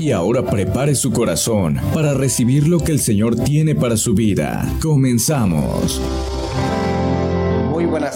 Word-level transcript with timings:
y 0.00 0.10
ahora 0.10 0.42
prepare 0.44 0.96
su 0.96 1.12
corazón 1.12 1.78
para 1.92 2.12
recibir 2.12 2.66
lo 2.66 2.80
que 2.80 2.90
el 2.90 2.98
Señor 2.98 3.36
tiene 3.36 3.74
para 3.74 3.96
su 3.96 4.14
vida. 4.14 4.68
Comenzamos 4.82 6.00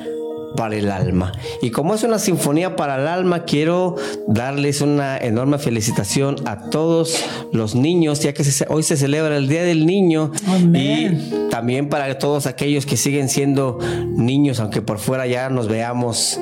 para 0.57 0.77
el 0.77 0.91
alma. 0.91 1.33
Y 1.63 1.71
como 1.71 1.95
es 1.95 2.03
una 2.03 2.19
sinfonía 2.19 2.77
para 2.77 2.97
el 3.01 3.07
alma, 3.09 3.45
quiero 3.45 3.97
darles 4.27 4.81
una 4.81 5.19
enorme 5.19 5.59
felicitación 5.59 6.37
a 6.47 6.71
todos 6.71 7.25
los 7.53 7.75
niños, 7.75 8.21
ya 8.21 8.33
que 8.33 8.45
hoy 8.69 8.83
se 8.83 8.97
celebra 8.97 9.37
el 9.37 9.49
Día 9.49 9.63
del 9.63 9.87
Niño. 9.87 10.33
Y 10.75 11.49
también 11.51 11.89
para 11.89 12.19
todos 12.19 12.47
aquellos 12.47 12.87
que 12.87 12.97
siguen 12.97 13.29
siendo 13.29 13.79
niños, 14.07 14.61
aunque 14.61 14.83
por 14.83 14.99
fuera 14.99 15.27
ya 15.27 15.49
nos 15.51 15.69
veamos 15.69 16.41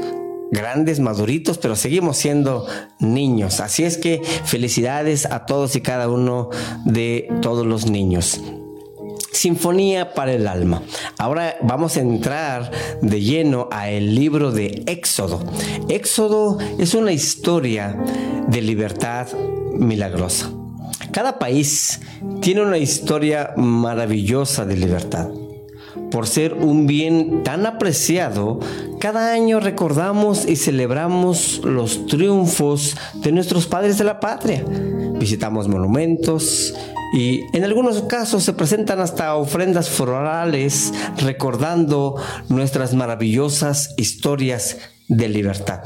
grandes, 0.50 1.00
maduritos, 1.00 1.58
pero 1.58 1.76
seguimos 1.76 2.16
siendo 2.16 2.66
niños. 2.98 3.60
Así 3.60 3.84
es 3.84 3.98
que 3.98 4.22
felicidades 4.44 5.26
a 5.26 5.46
todos 5.46 5.76
y 5.76 5.80
cada 5.80 6.08
uno 6.08 6.50
de 6.84 7.28
todos 7.42 7.66
los 7.66 7.90
niños. 7.90 8.40
Sinfonía 9.36 10.14
para 10.14 10.32
el 10.32 10.48
alma. 10.48 10.82
Ahora 11.18 11.56
vamos 11.62 11.96
a 11.96 12.00
entrar 12.00 12.70
de 13.02 13.20
lleno 13.20 13.68
a 13.70 13.90
el 13.90 14.14
libro 14.14 14.50
de 14.50 14.82
Éxodo. 14.86 15.44
Éxodo 15.88 16.58
es 16.78 16.94
una 16.94 17.12
historia 17.12 17.96
de 18.48 18.62
libertad 18.62 19.28
milagrosa. 19.72 20.50
Cada 21.12 21.38
país 21.38 22.00
tiene 22.40 22.62
una 22.62 22.78
historia 22.78 23.52
maravillosa 23.56 24.64
de 24.64 24.76
libertad. 24.76 25.28
Por 26.10 26.26
ser 26.26 26.54
un 26.54 26.86
bien 26.86 27.42
tan 27.42 27.66
apreciado, 27.66 28.60
cada 29.00 29.32
año 29.32 29.60
recordamos 29.60 30.46
y 30.48 30.56
celebramos 30.56 31.60
los 31.64 32.06
triunfos 32.06 32.96
de 33.14 33.32
nuestros 33.32 33.66
padres 33.66 33.98
de 33.98 34.04
la 34.04 34.20
patria. 34.20 34.64
Visitamos 35.18 35.68
monumentos, 35.68 36.74
y 37.12 37.44
en 37.56 37.64
algunos 37.64 38.02
casos 38.02 38.44
se 38.44 38.52
presentan 38.52 39.00
hasta 39.00 39.36
ofrendas 39.36 39.88
florales 39.88 40.92
recordando 41.18 42.16
nuestras 42.48 42.94
maravillosas 42.94 43.94
historias 43.96 44.78
de 45.08 45.28
libertad. 45.28 45.84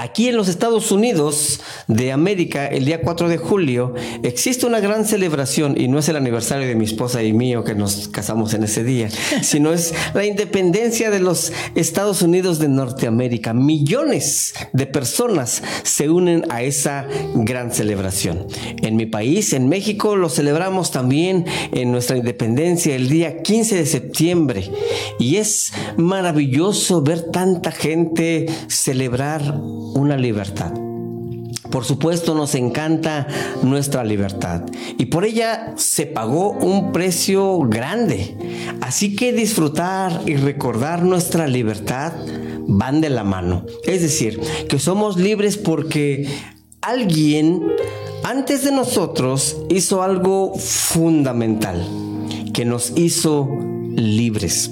Aquí 0.00 0.28
en 0.28 0.36
los 0.36 0.46
Estados 0.46 0.92
Unidos 0.92 1.58
de 1.88 2.12
América, 2.12 2.68
el 2.68 2.84
día 2.84 3.02
4 3.02 3.28
de 3.28 3.36
julio, 3.36 3.94
existe 4.22 4.64
una 4.64 4.78
gran 4.78 5.04
celebración 5.04 5.74
y 5.76 5.88
no 5.88 5.98
es 5.98 6.08
el 6.08 6.14
aniversario 6.14 6.68
de 6.68 6.76
mi 6.76 6.84
esposa 6.84 7.24
y 7.24 7.32
mío 7.32 7.64
que 7.64 7.74
nos 7.74 8.06
casamos 8.06 8.54
en 8.54 8.62
ese 8.62 8.84
día, 8.84 9.10
sino 9.42 9.72
es 9.72 9.92
la 10.14 10.24
independencia 10.24 11.10
de 11.10 11.18
los 11.18 11.52
Estados 11.74 12.22
Unidos 12.22 12.60
de 12.60 12.68
Norteamérica. 12.68 13.54
Millones 13.54 14.54
de 14.72 14.86
personas 14.86 15.64
se 15.82 16.08
unen 16.08 16.44
a 16.48 16.62
esa 16.62 17.08
gran 17.34 17.72
celebración. 17.72 18.46
En 18.80 18.94
mi 18.94 19.06
país, 19.06 19.52
en 19.52 19.68
México, 19.68 20.14
lo 20.14 20.28
celebramos 20.28 20.92
también 20.92 21.44
en 21.72 21.90
nuestra 21.90 22.16
independencia 22.16 22.94
el 22.94 23.08
día 23.08 23.42
15 23.42 23.74
de 23.74 23.86
septiembre 23.86 24.70
y 25.18 25.38
es 25.38 25.72
maravilloso 25.96 27.02
ver 27.02 27.32
tanta 27.32 27.72
gente 27.72 28.46
celebrar 28.68 29.58
una 29.94 30.16
libertad. 30.16 30.72
Por 31.70 31.84
supuesto 31.84 32.34
nos 32.34 32.54
encanta 32.54 33.26
nuestra 33.62 34.02
libertad 34.02 34.62
y 34.96 35.06
por 35.06 35.24
ella 35.24 35.74
se 35.76 36.06
pagó 36.06 36.52
un 36.52 36.92
precio 36.92 37.58
grande. 37.60 38.36
Así 38.80 39.14
que 39.14 39.32
disfrutar 39.32 40.22
y 40.26 40.36
recordar 40.36 41.02
nuestra 41.02 41.46
libertad 41.46 42.12
van 42.66 43.00
de 43.00 43.10
la 43.10 43.24
mano. 43.24 43.66
Es 43.84 44.00
decir, 44.00 44.40
que 44.68 44.78
somos 44.78 45.18
libres 45.18 45.58
porque 45.58 46.26
alguien 46.80 47.62
antes 48.24 48.64
de 48.64 48.72
nosotros 48.72 49.56
hizo 49.68 50.02
algo 50.02 50.54
fundamental, 50.54 51.86
que 52.52 52.64
nos 52.64 52.92
hizo 52.96 53.48
libres. 53.94 54.70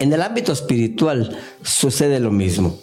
En 0.00 0.12
el 0.12 0.22
ámbito 0.22 0.52
espiritual 0.52 1.36
sucede 1.62 2.20
lo 2.20 2.30
mismo. 2.30 2.76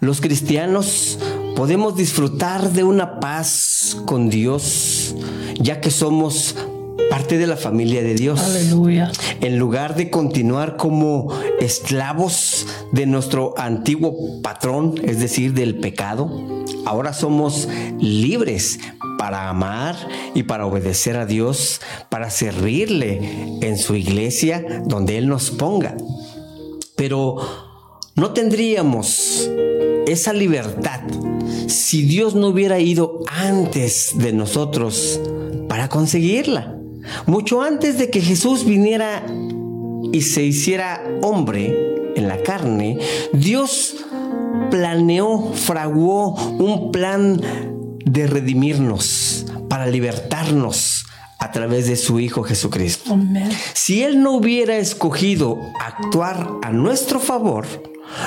Los 0.00 0.22
cristianos 0.22 1.18
podemos 1.54 1.96
disfrutar 1.96 2.70
de 2.70 2.82
una 2.82 3.20
paz 3.20 3.98
con 4.06 4.30
Dios, 4.30 5.14
ya 5.60 5.82
que 5.82 5.90
somos 5.90 6.56
parte 7.10 7.36
de 7.36 7.46
la 7.46 7.58
familia 7.58 8.02
de 8.02 8.14
Dios. 8.14 8.40
Aleluya. 8.40 9.12
En 9.42 9.58
lugar 9.58 9.96
de 9.96 10.08
continuar 10.08 10.78
como 10.78 11.30
esclavos 11.60 12.66
de 12.90 13.04
nuestro 13.04 13.52
antiguo 13.58 14.40
patrón, 14.40 14.94
es 15.04 15.20
decir, 15.20 15.52
del 15.52 15.78
pecado, 15.78 16.30
ahora 16.86 17.12
somos 17.12 17.68
libres 18.00 18.80
para 19.18 19.50
amar 19.50 19.94
y 20.34 20.44
para 20.44 20.64
obedecer 20.64 21.18
a 21.18 21.26
Dios, 21.26 21.82
para 22.08 22.30
servirle 22.30 23.20
en 23.60 23.76
su 23.76 23.94
iglesia 23.94 24.82
donde 24.86 25.18
Él 25.18 25.28
nos 25.28 25.50
ponga. 25.50 25.96
Pero 26.96 27.36
no 28.14 28.32
tendríamos 28.32 29.48
esa 30.06 30.32
libertad 30.32 31.00
si 31.66 32.02
Dios 32.02 32.34
no 32.34 32.48
hubiera 32.48 32.78
ido 32.80 33.20
antes 33.26 34.12
de 34.16 34.32
nosotros 34.32 35.20
para 35.68 35.88
conseguirla. 35.88 36.76
Mucho 37.26 37.62
antes 37.62 37.98
de 37.98 38.10
que 38.10 38.20
Jesús 38.20 38.64
viniera 38.64 39.24
y 40.12 40.22
se 40.22 40.44
hiciera 40.44 41.02
hombre 41.22 42.12
en 42.14 42.28
la 42.28 42.42
carne, 42.42 42.98
Dios 43.32 43.96
planeó, 44.70 45.52
fraguó 45.54 46.34
un 46.34 46.92
plan 46.92 47.40
de 48.04 48.26
redimirnos, 48.26 49.46
para 49.68 49.86
libertarnos 49.86 51.01
a 51.42 51.50
través 51.50 51.88
de 51.88 51.96
su 51.96 52.20
Hijo 52.20 52.44
Jesucristo. 52.44 53.18
Si 53.74 54.04
Él 54.04 54.22
no 54.22 54.36
hubiera 54.36 54.76
escogido 54.76 55.58
actuar 55.80 56.48
a 56.62 56.70
nuestro 56.70 57.18
favor, 57.18 57.66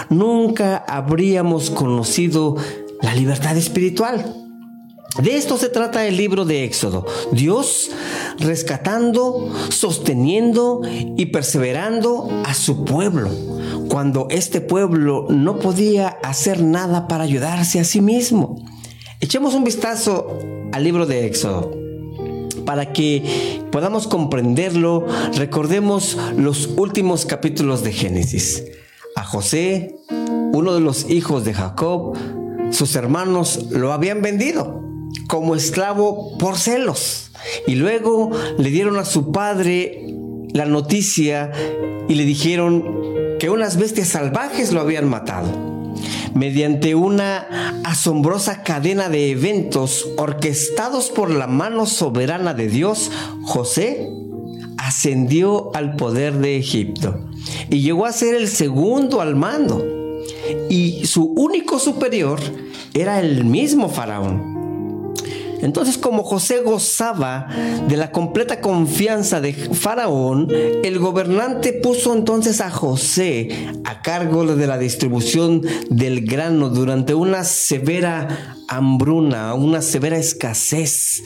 nunca 0.10 0.84
habríamos 0.86 1.70
conocido 1.70 2.58
la 3.02 3.16
libertad 3.16 3.56
espiritual. 3.56 4.36
De 5.24 5.38
esto 5.38 5.58
se 5.58 5.70
trata 5.70 6.06
el 6.06 6.18
libro 6.18 6.44
de 6.44 6.66
Éxodo. 6.66 7.06
Dios 7.32 7.90
rescatando, 8.38 9.50
sosteniendo 9.70 10.82
y 11.16 11.28
perseverando 11.28 12.30
a 12.46 12.54
su 12.54 12.84
pueblo, 12.84 13.30
cuando 13.88 14.28
este 14.30 14.60
pueblo 14.60 15.28
no 15.30 15.60
podía 15.60 16.10
hacer 16.22 16.62
nada 16.62 17.08
para 17.08 17.24
ayudarse 17.24 17.80
a 17.80 17.86
sí 17.86 18.02
mismo. 18.02 18.58
Echemos 19.22 19.54
un 19.54 19.64
vistazo 19.64 20.38
al 20.74 20.84
libro 20.84 21.06
de 21.06 21.26
Éxodo. 21.28 21.85
Para 22.66 22.94
que 22.94 23.62
podamos 23.72 24.08
comprenderlo, 24.08 25.06
recordemos 25.36 26.18
los 26.38 26.70
últimos 26.78 27.26
capítulos 27.26 27.84
de 27.84 27.94
Génesis. 27.94 28.64
A 29.16 29.24
José, 29.24 29.96
uno 30.54 30.74
de 30.74 30.82
los 30.82 31.10
hijos 31.10 31.46
de 31.46 31.54
Jacob, 31.54 32.18
sus 32.72 32.96
hermanos 32.96 33.68
lo 33.72 33.94
habían 33.94 34.22
vendido 34.22 34.84
como 35.28 35.56
esclavo 35.56 36.38
por 36.38 36.58
celos. 36.58 37.32
Y 37.68 37.76
luego 37.76 38.32
le 38.58 38.70
dieron 38.70 38.98
a 38.98 39.06
su 39.06 39.32
padre 39.32 40.08
la 40.54 40.66
noticia 40.66 41.52
y 42.08 42.16
le 42.16 42.26
dijeron 42.26 43.38
que 43.40 43.50
unas 43.50 43.78
bestias 43.78 44.08
salvajes 44.10 44.72
lo 44.72 44.82
habían 44.82 45.10
matado 45.10 45.75
mediante 46.36 46.94
una 46.96 47.82
asombrosa 47.86 48.62
cadena 48.62 49.10
de 49.10 49.32
eventos 49.32 50.10
orquestados 50.18 51.10
por 51.10 51.32
la 51.32 51.48
mano 51.48 51.86
soberana 51.86 52.54
de 52.54 52.68
Dios, 52.68 53.10
José 53.44 54.10
ascendió 54.78 55.72
al 55.74 55.96
poder 55.96 56.34
de 56.34 56.58
Egipto 56.58 57.30
y 57.70 57.82
llegó 57.82 58.06
a 58.06 58.12
ser 58.12 58.36
el 58.36 58.50
segundo 58.50 59.22
al 59.22 59.36
mando. 59.36 59.84
Y 60.70 61.06
su 61.06 61.24
único 61.24 61.80
superior 61.80 62.40
era 62.94 63.20
el 63.20 63.46
mismo 63.46 63.90
faraón. 63.90 64.55
Entonces, 65.66 65.98
como 65.98 66.24
José 66.24 66.62
gozaba 66.62 67.48
de 67.88 67.98
la 67.98 68.12
completa 68.12 68.62
confianza 68.62 69.42
de 69.42 69.54
Faraón, 69.54 70.48
el 70.52 71.00
gobernante 71.00 71.74
puso 71.74 72.14
entonces 72.14 72.62
a 72.62 72.70
José 72.70 73.50
a 73.84 74.04
cargo 74.04 74.46
de 74.46 74.68
la 74.68 74.78
distribución 74.78 75.64
del 75.90 76.26
grano 76.28 76.70
durante 76.70 77.16
una 77.16 77.44
severa 77.44 78.56
hambruna, 78.68 79.56
una 79.56 79.82
severa 79.82 80.18
escasez 80.18 81.24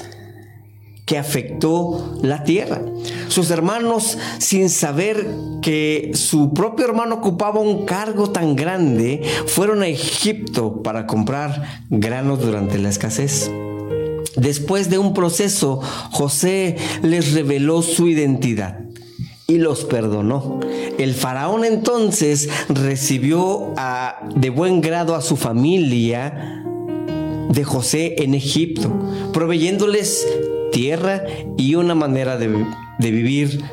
que 1.06 1.18
afectó 1.18 2.18
la 2.22 2.46
tierra. 2.46 2.82
Sus 3.28 3.52
hermanos, 3.52 4.18
sin 4.38 4.70
saber 4.70 5.28
que 5.62 6.12
su 6.14 6.54
propio 6.54 6.86
hermano 6.86 7.16
ocupaba 7.16 7.60
un 7.60 7.86
cargo 7.86 8.30
tan 8.30 8.56
grande, 8.56 9.22
fueron 9.48 9.82
a 9.82 9.88
Egipto 9.88 10.82
para 10.82 11.08
comprar 11.08 11.84
granos 11.90 12.40
durante 12.40 12.78
la 12.78 12.90
escasez. 12.90 13.52
Después 14.40 14.90
de 14.90 14.98
un 14.98 15.14
proceso, 15.14 15.82
José 16.12 16.78
les 17.04 17.34
reveló 17.34 17.82
su 17.82 18.08
identidad 18.08 18.80
y 19.48 19.58
los 19.58 19.84
perdonó. 19.84 20.60
El 20.98 21.14
faraón 21.14 21.66
entonces 21.66 22.50
recibió 22.70 23.74
de 24.36 24.50
buen 24.50 24.80
grado 24.80 25.16
a 25.16 25.22
su 25.22 25.36
familia 25.36 26.64
de 27.50 27.64
José 27.64 28.16
en 28.20 28.36
Egipto, 28.36 28.92
proveyéndoles 29.34 30.26
tierra 30.72 31.24
y 31.58 31.76
una 31.76 31.96
manera 31.96 32.38
de, 32.38 32.48
vivir 33.00 33.64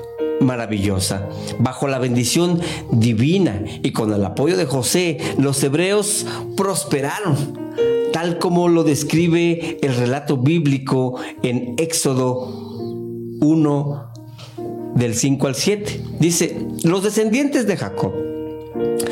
maravillosa. 0.40 1.28
Bajo 1.58 1.86
la 1.86 1.98
bendición 1.98 2.60
divina 2.90 3.62
y 3.82 3.92
con 3.92 4.12
el 4.12 4.24
apoyo 4.24 4.56
de 4.56 4.66
José, 4.66 5.18
los 5.38 5.62
hebreos 5.62 6.26
prosperaron 6.56 7.66
tal 8.16 8.38
como 8.38 8.68
lo 8.68 8.82
describe 8.82 9.76
el 9.82 9.94
relato 9.94 10.38
bíblico 10.38 11.16
en 11.42 11.74
Éxodo 11.76 12.50
1 13.42 14.12
del 14.94 15.14
5 15.14 15.46
al 15.46 15.54
7. 15.54 16.00
Dice, 16.18 16.56
los 16.82 17.02
descendientes 17.02 17.66
de 17.66 17.76
Jacob 17.76 18.14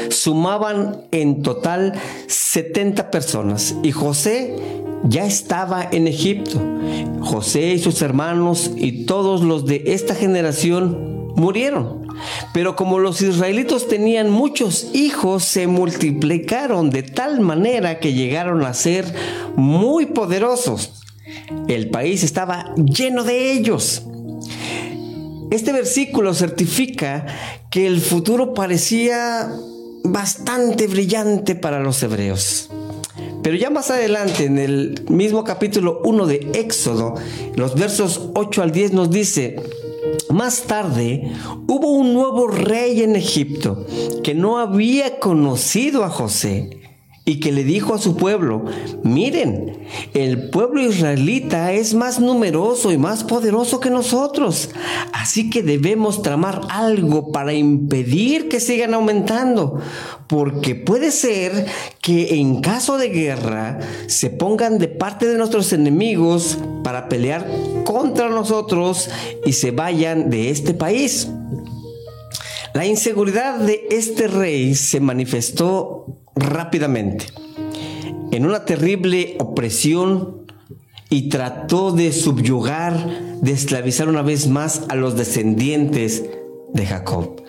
sumaban 0.08 1.02
en 1.10 1.42
total 1.42 1.92
70 2.28 3.10
personas 3.10 3.76
y 3.82 3.92
José 3.92 4.56
ya 5.02 5.26
estaba 5.26 5.86
en 5.92 6.08
Egipto. 6.08 6.58
José 7.20 7.74
y 7.74 7.80
sus 7.80 8.00
hermanos 8.00 8.70
y 8.74 9.04
todos 9.04 9.42
los 9.42 9.66
de 9.66 9.82
esta 9.88 10.14
generación 10.14 11.34
murieron. 11.36 12.03
Pero 12.52 12.76
como 12.76 12.98
los 12.98 13.20
israelitos 13.22 13.88
tenían 13.88 14.30
muchos 14.30 14.90
hijos, 14.92 15.44
se 15.44 15.66
multiplicaron 15.66 16.90
de 16.90 17.02
tal 17.02 17.40
manera 17.40 17.98
que 17.98 18.12
llegaron 18.12 18.64
a 18.64 18.74
ser 18.74 19.04
muy 19.56 20.06
poderosos. 20.06 21.02
El 21.68 21.90
país 21.90 22.22
estaba 22.22 22.74
lleno 22.76 23.24
de 23.24 23.52
ellos. 23.52 24.02
Este 25.50 25.72
versículo 25.72 26.34
certifica 26.34 27.26
que 27.70 27.86
el 27.86 28.00
futuro 28.00 28.54
parecía 28.54 29.50
bastante 30.04 30.86
brillante 30.86 31.54
para 31.54 31.80
los 31.80 32.02
hebreos. 32.02 32.70
Pero 33.42 33.56
ya 33.56 33.68
más 33.68 33.90
adelante, 33.90 34.46
en 34.46 34.58
el 34.58 35.04
mismo 35.08 35.44
capítulo 35.44 36.00
1 36.04 36.26
de 36.26 36.50
Éxodo, 36.54 37.14
los 37.56 37.74
versos 37.74 38.30
8 38.34 38.62
al 38.62 38.72
10 38.72 38.92
nos 38.94 39.10
dice, 39.10 39.56
más 40.30 40.62
tarde 40.62 41.32
hubo 41.66 41.92
un 41.92 42.12
nuevo 42.12 42.46
rey 42.48 43.02
en 43.02 43.16
Egipto 43.16 43.86
que 44.22 44.34
no 44.34 44.58
había 44.58 45.18
conocido 45.18 46.04
a 46.04 46.10
José 46.10 46.83
y 47.26 47.40
que 47.40 47.52
le 47.52 47.64
dijo 47.64 47.94
a 47.94 47.98
su 47.98 48.16
pueblo, 48.16 48.66
miren, 49.02 49.78
el 50.12 50.50
pueblo 50.50 50.82
israelita 50.82 51.72
es 51.72 51.94
más 51.94 52.20
numeroso 52.20 52.92
y 52.92 52.98
más 52.98 53.24
poderoso 53.24 53.80
que 53.80 53.88
nosotros, 53.88 54.70
así 55.12 55.48
que 55.48 55.62
debemos 55.62 56.20
tramar 56.20 56.60
algo 56.68 57.32
para 57.32 57.54
impedir 57.54 58.50
que 58.50 58.60
sigan 58.60 58.92
aumentando, 58.92 59.80
porque 60.26 60.74
puede 60.74 61.10
ser 61.10 61.64
que 62.02 62.34
en 62.34 62.60
caso 62.60 62.98
de 62.98 63.08
guerra 63.08 63.78
se 64.06 64.28
pongan 64.28 64.78
de 64.78 64.88
parte 64.88 65.26
de 65.26 65.38
nuestros 65.38 65.72
enemigos 65.72 66.58
para 66.82 67.08
pelear 67.08 67.48
contra 67.84 68.28
nosotros 68.28 69.08
y 69.46 69.54
se 69.54 69.70
vayan 69.70 70.28
de 70.28 70.50
este 70.50 70.74
país. 70.74 71.28
La 72.74 72.84
inseguridad 72.84 73.60
de 73.60 73.86
este 73.90 74.26
rey 74.26 74.74
se 74.74 75.00
manifestó 75.00 76.23
rápidamente 76.36 77.26
en 78.30 78.46
una 78.46 78.64
terrible 78.64 79.36
opresión 79.38 80.44
y 81.08 81.28
trató 81.28 81.92
de 81.92 82.12
subyugar, 82.12 83.38
de 83.40 83.52
esclavizar 83.52 84.08
una 84.08 84.22
vez 84.22 84.48
más 84.48 84.82
a 84.88 84.96
los 84.96 85.16
descendientes 85.16 86.24
de 86.72 86.86
Jacob. 86.86 87.42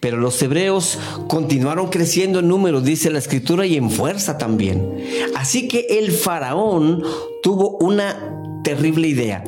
Pero 0.00 0.18
los 0.18 0.40
hebreos 0.42 0.98
continuaron 1.26 1.88
creciendo 1.88 2.40
en 2.40 2.48
número, 2.48 2.82
dice 2.82 3.10
la 3.10 3.18
escritura, 3.18 3.64
y 3.64 3.76
en 3.76 3.90
fuerza 3.90 4.36
también. 4.36 5.02
Así 5.34 5.68
que 5.68 5.86
el 5.98 6.12
faraón 6.12 7.02
tuvo 7.42 7.78
una 7.78 8.60
terrible 8.62 9.08
idea. 9.08 9.42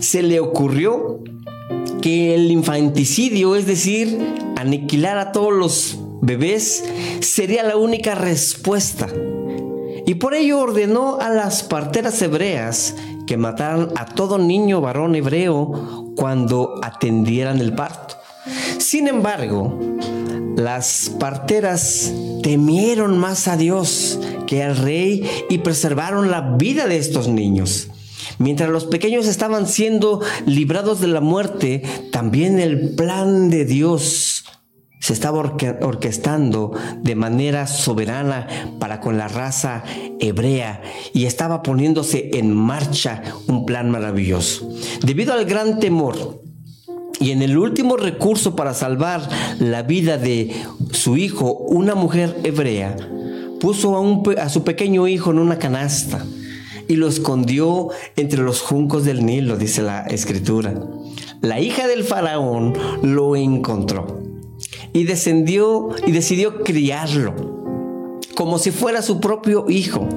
Se 0.00 0.22
le 0.22 0.40
ocurrió 0.40 1.20
que 2.00 2.34
el 2.34 2.50
infanticidio, 2.50 3.54
es 3.54 3.66
decir, 3.66 4.18
aniquilar 4.56 5.18
a 5.18 5.32
todos 5.32 5.52
los 5.52 5.98
bebés 6.22 6.82
sería 7.20 7.62
la 7.64 7.76
única 7.76 8.14
respuesta. 8.14 9.08
Y 10.06 10.14
por 10.14 10.34
ello 10.34 10.60
ordenó 10.60 11.18
a 11.20 11.28
las 11.28 11.62
parteras 11.62 12.22
hebreas 12.22 12.94
que 13.26 13.36
mataran 13.36 13.90
a 13.96 14.06
todo 14.06 14.38
niño 14.38 14.80
varón 14.80 15.14
hebreo 15.14 16.12
cuando 16.16 16.80
atendieran 16.82 17.60
el 17.60 17.74
parto. 17.74 18.16
Sin 18.78 19.08
embargo, 19.08 19.78
las 20.56 21.10
parteras 21.18 22.12
temieron 22.42 23.18
más 23.18 23.48
a 23.48 23.56
Dios 23.56 24.18
que 24.46 24.62
al 24.62 24.76
rey 24.76 25.28
y 25.48 25.58
preservaron 25.58 26.30
la 26.30 26.56
vida 26.56 26.86
de 26.86 26.98
estos 26.98 27.28
niños. 27.28 27.88
Mientras 28.38 28.70
los 28.70 28.84
pequeños 28.86 29.26
estaban 29.26 29.66
siendo 29.66 30.20
librados 30.46 31.00
de 31.00 31.08
la 31.08 31.20
muerte, 31.20 31.82
también 32.10 32.58
el 32.58 32.94
plan 32.94 33.50
de 33.50 33.64
Dios 33.64 34.44
se 35.02 35.14
estaba 35.14 35.40
orquestando 35.40 36.70
de 37.02 37.16
manera 37.16 37.66
soberana 37.66 38.46
para 38.78 39.00
con 39.00 39.18
la 39.18 39.26
raza 39.26 39.82
hebrea 40.20 40.80
y 41.12 41.24
estaba 41.24 41.64
poniéndose 41.64 42.30
en 42.34 42.54
marcha 42.54 43.20
un 43.48 43.66
plan 43.66 43.90
maravilloso. 43.90 44.72
Debido 45.04 45.32
al 45.32 45.44
gran 45.44 45.80
temor 45.80 46.40
y 47.18 47.32
en 47.32 47.42
el 47.42 47.58
último 47.58 47.96
recurso 47.96 48.54
para 48.54 48.74
salvar 48.74 49.28
la 49.58 49.82
vida 49.82 50.18
de 50.18 50.54
su 50.92 51.16
hijo, 51.16 51.52
una 51.52 51.96
mujer 51.96 52.38
hebrea 52.44 52.96
puso 53.58 53.96
a, 53.96 54.42
a 54.44 54.48
su 54.48 54.62
pequeño 54.62 55.08
hijo 55.08 55.32
en 55.32 55.40
una 55.40 55.58
canasta 55.58 56.24
y 56.86 56.94
lo 56.94 57.08
escondió 57.08 57.88
entre 58.14 58.40
los 58.40 58.60
juncos 58.60 59.04
del 59.04 59.26
Nilo, 59.26 59.56
dice 59.56 59.82
la 59.82 60.02
escritura. 60.02 60.74
La 61.40 61.58
hija 61.58 61.88
del 61.88 62.04
faraón 62.04 62.74
lo 63.02 63.34
encontró 63.34 64.31
y 64.92 65.04
descendió 65.04 65.90
y 66.06 66.12
decidió 66.12 66.62
criarlo 66.62 67.52
como 68.34 68.58
si 68.58 68.70
fuera 68.70 69.02
su 69.02 69.20
propio 69.20 69.66
hijo. 69.68 70.08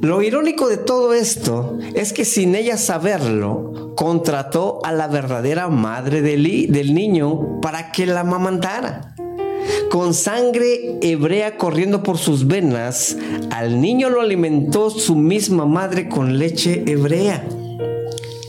Lo 0.00 0.22
irónico 0.22 0.68
de 0.68 0.78
todo 0.78 1.14
esto 1.14 1.78
es 1.94 2.12
que 2.12 2.24
sin 2.24 2.54
ella 2.54 2.76
saberlo, 2.76 3.92
contrató 3.94 4.80
a 4.84 4.92
la 4.92 5.06
verdadera 5.06 5.68
madre 5.68 6.22
del, 6.22 6.72
del 6.72 6.94
niño 6.94 7.60
para 7.60 7.92
que 7.92 8.06
la 8.06 8.20
amamantara. 8.20 9.14
Con 9.90 10.14
sangre 10.14 10.98
hebrea 11.02 11.56
corriendo 11.56 12.02
por 12.02 12.18
sus 12.18 12.46
venas, 12.46 13.16
al 13.50 13.80
niño 13.80 14.10
lo 14.10 14.20
alimentó 14.20 14.90
su 14.90 15.14
misma 15.14 15.66
madre 15.66 16.08
con 16.08 16.38
leche 16.38 16.82
hebrea. 16.86 17.46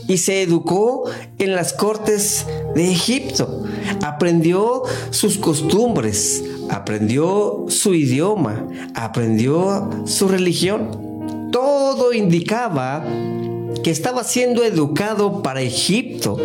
Y 0.08 0.18
se 0.18 0.42
educó 0.42 1.04
en 1.38 1.54
las 1.54 1.72
cortes 1.72 2.46
de 2.74 2.90
Egipto. 2.90 3.64
Aprendió 4.02 4.82
sus 5.10 5.38
costumbres, 5.38 6.44
aprendió 6.70 7.66
su 7.68 7.94
idioma, 7.94 8.66
aprendió 8.94 9.90
su 10.06 10.28
religión. 10.28 11.48
Todo 11.52 12.12
indicaba 12.12 13.04
que 13.82 13.90
estaba 13.90 14.24
siendo 14.24 14.64
educado 14.64 15.42
para 15.42 15.60
Egipto, 15.60 16.36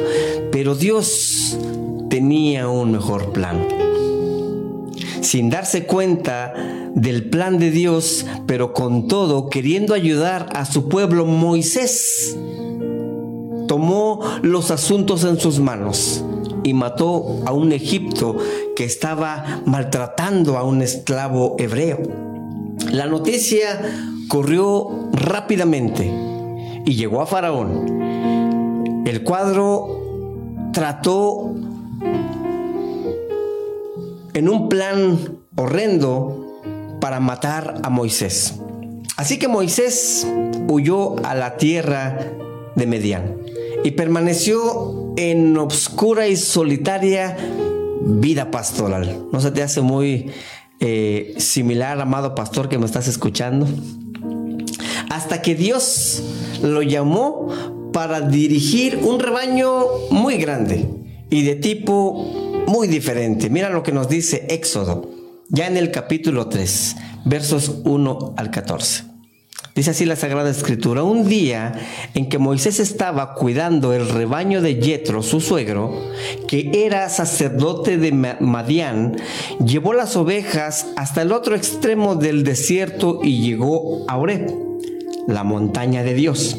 pero 0.51 0.75
Dios 0.75 1.58
tenía 2.10 2.67
un 2.67 2.91
mejor 2.91 3.31
plan. 3.31 3.65
Sin 5.22 5.50
darse 5.50 5.86
cuenta 5.86 6.53
del 6.96 7.29
plan 7.29 7.60
de 7.60 7.72
Dios, 7.72 8.25
pero 8.46 8.74
con 8.74 9.08
todo 9.08 9.50
queriendo 9.50 9.93
ayudar 9.93 10.50
a 10.53 10.65
su 10.65 10.89
pueblo, 10.89 11.25
Moisés 11.25 12.38
tomó 13.67 14.22
los 14.41 14.72
asuntos 14.72 15.24
en 15.24 15.39
sus 15.39 15.60
manos 15.60 16.24
y 16.63 16.73
mató 16.73 17.41
a 17.45 17.53
un 17.53 17.71
Egipto 17.71 18.37
que 18.75 18.83
estaba 18.83 19.61
maltratando 19.65 20.57
a 20.57 20.63
un 20.63 20.81
esclavo 20.81 21.55
hebreo. 21.59 21.99
La 22.91 23.05
noticia 23.05 23.81
corrió 24.27 25.09
rápidamente 25.11 26.11
y 26.85 26.95
llegó 26.95 27.21
a 27.21 27.25
Faraón. 27.25 29.03
El 29.05 29.23
cuadro 29.23 30.71
trató 30.71 31.53
en 34.33 34.49
un 34.49 34.69
plan 34.69 35.39
horrendo 35.55 36.61
para 37.01 37.19
matar 37.19 37.81
a 37.83 37.89
Moisés. 37.89 38.59
Así 39.17 39.37
que 39.37 39.47
Moisés 39.47 40.27
huyó 40.69 41.17
a 41.25 41.35
la 41.35 41.57
tierra 41.57 42.17
de 42.75 42.85
Medián 42.85 43.35
y 43.83 43.91
permaneció 43.91 45.13
en 45.17 45.57
obscura 45.57 46.27
y 46.27 46.36
solitaria 46.36 47.38
vida 48.01 48.51
pastoral. 48.51 49.27
¿No 49.31 49.39
se 49.39 49.51
te 49.51 49.63
hace 49.63 49.81
muy 49.81 50.31
eh, 50.79 51.33
similar, 51.38 52.00
amado 52.00 52.36
pastor, 52.36 52.69
que 52.69 52.77
me 52.77 52.86
estás 52.86 53.07
escuchando? 53.07 53.67
Hasta 55.09 55.41
que 55.41 55.55
Dios 55.55 56.24
lo 56.62 56.81
llamó 56.81 57.50
para 57.93 58.21
dirigir 58.21 59.00
un 59.03 59.19
rebaño 59.19 59.86
muy 60.12 60.38
grande 60.38 60.88
y 61.29 61.43
de 61.43 61.55
tipo 61.55 62.63
muy 62.67 62.88
diferente. 62.88 63.50
Mira 63.50 63.69
lo 63.69 63.83
que 63.83 63.91
nos 63.91 64.09
dice 64.09 64.45
Éxodo, 64.50 65.09
ya 65.50 65.67
en 65.67 65.77
el 65.77 65.91
capítulo 65.91 66.48
3, 66.48 66.95
versos 67.25 67.81
1 67.83 68.33
al 68.38 68.51
14. 68.51 69.08
Dice 69.79 69.91
así 69.91 70.03
la 70.03 70.17
Sagrada 70.17 70.50
Escritura, 70.50 71.03
un 71.03 71.25
día 71.25 71.71
en 72.13 72.27
que 72.27 72.38
Moisés 72.38 72.81
estaba 72.81 73.33
cuidando 73.33 73.93
el 73.93 74.09
rebaño 74.09 74.62
de 74.62 74.75
Yetro, 74.75 75.24
su 75.24 75.39
suegro, 75.39 75.98
que 76.50 76.83
era 76.86 77.07
sacerdote 77.07 77.98
de 77.98 78.12
Madián, 78.12 79.15
llevó 79.65 79.93
las 79.93 80.17
ovejas 80.17 80.88
hasta 80.98 81.21
el 81.21 81.31
otro 81.31 81.55
extremo 81.55 82.15
del 82.15 82.43
desierto 82.43 83.21
y 83.24 83.39
llegó 83.39 84.03
a 84.09 84.17
Oreb 84.17 84.53
la 85.29 85.45
montaña 85.45 86.03
de 86.03 86.13
Dios. 86.13 86.57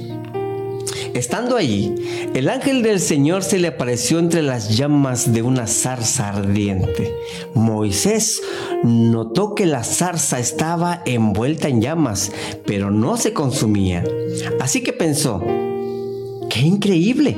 Estando 1.15 1.57
allí, 1.57 1.95
el 2.35 2.49
ángel 2.49 2.83
del 2.83 3.01
Señor 3.01 3.43
se 3.43 3.59
le 3.59 3.69
apareció 3.69 4.19
entre 4.19 4.43
las 4.43 4.77
llamas 4.77 5.33
de 5.33 5.43
una 5.43 5.67
zarza 5.67 6.29
ardiente. 6.29 7.15
Moisés 7.55 8.41
notó 8.85 9.55
que 9.55 9.67
la 9.67 9.83
zarza 9.83 10.39
estaba 10.39 11.03
envuelta 11.05 11.69
en 11.69 11.81
llamas, 11.83 12.33
pero 12.65 12.91
no 12.91 13.17
se 13.17 13.33
consumía. 13.33 14.05
Así 14.61 14.83
que 14.83 14.93
pensó, 14.93 15.43
¡qué 16.49 16.61
increíble! 16.61 17.37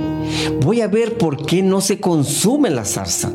Voy 0.61 0.81
a 0.83 0.88
ver 0.88 1.17
por 1.17 1.47
qué 1.47 1.62
no 1.62 1.81
se 1.81 1.99
consume 1.99 2.71
la 2.71 2.85
zarza. 2.85 3.33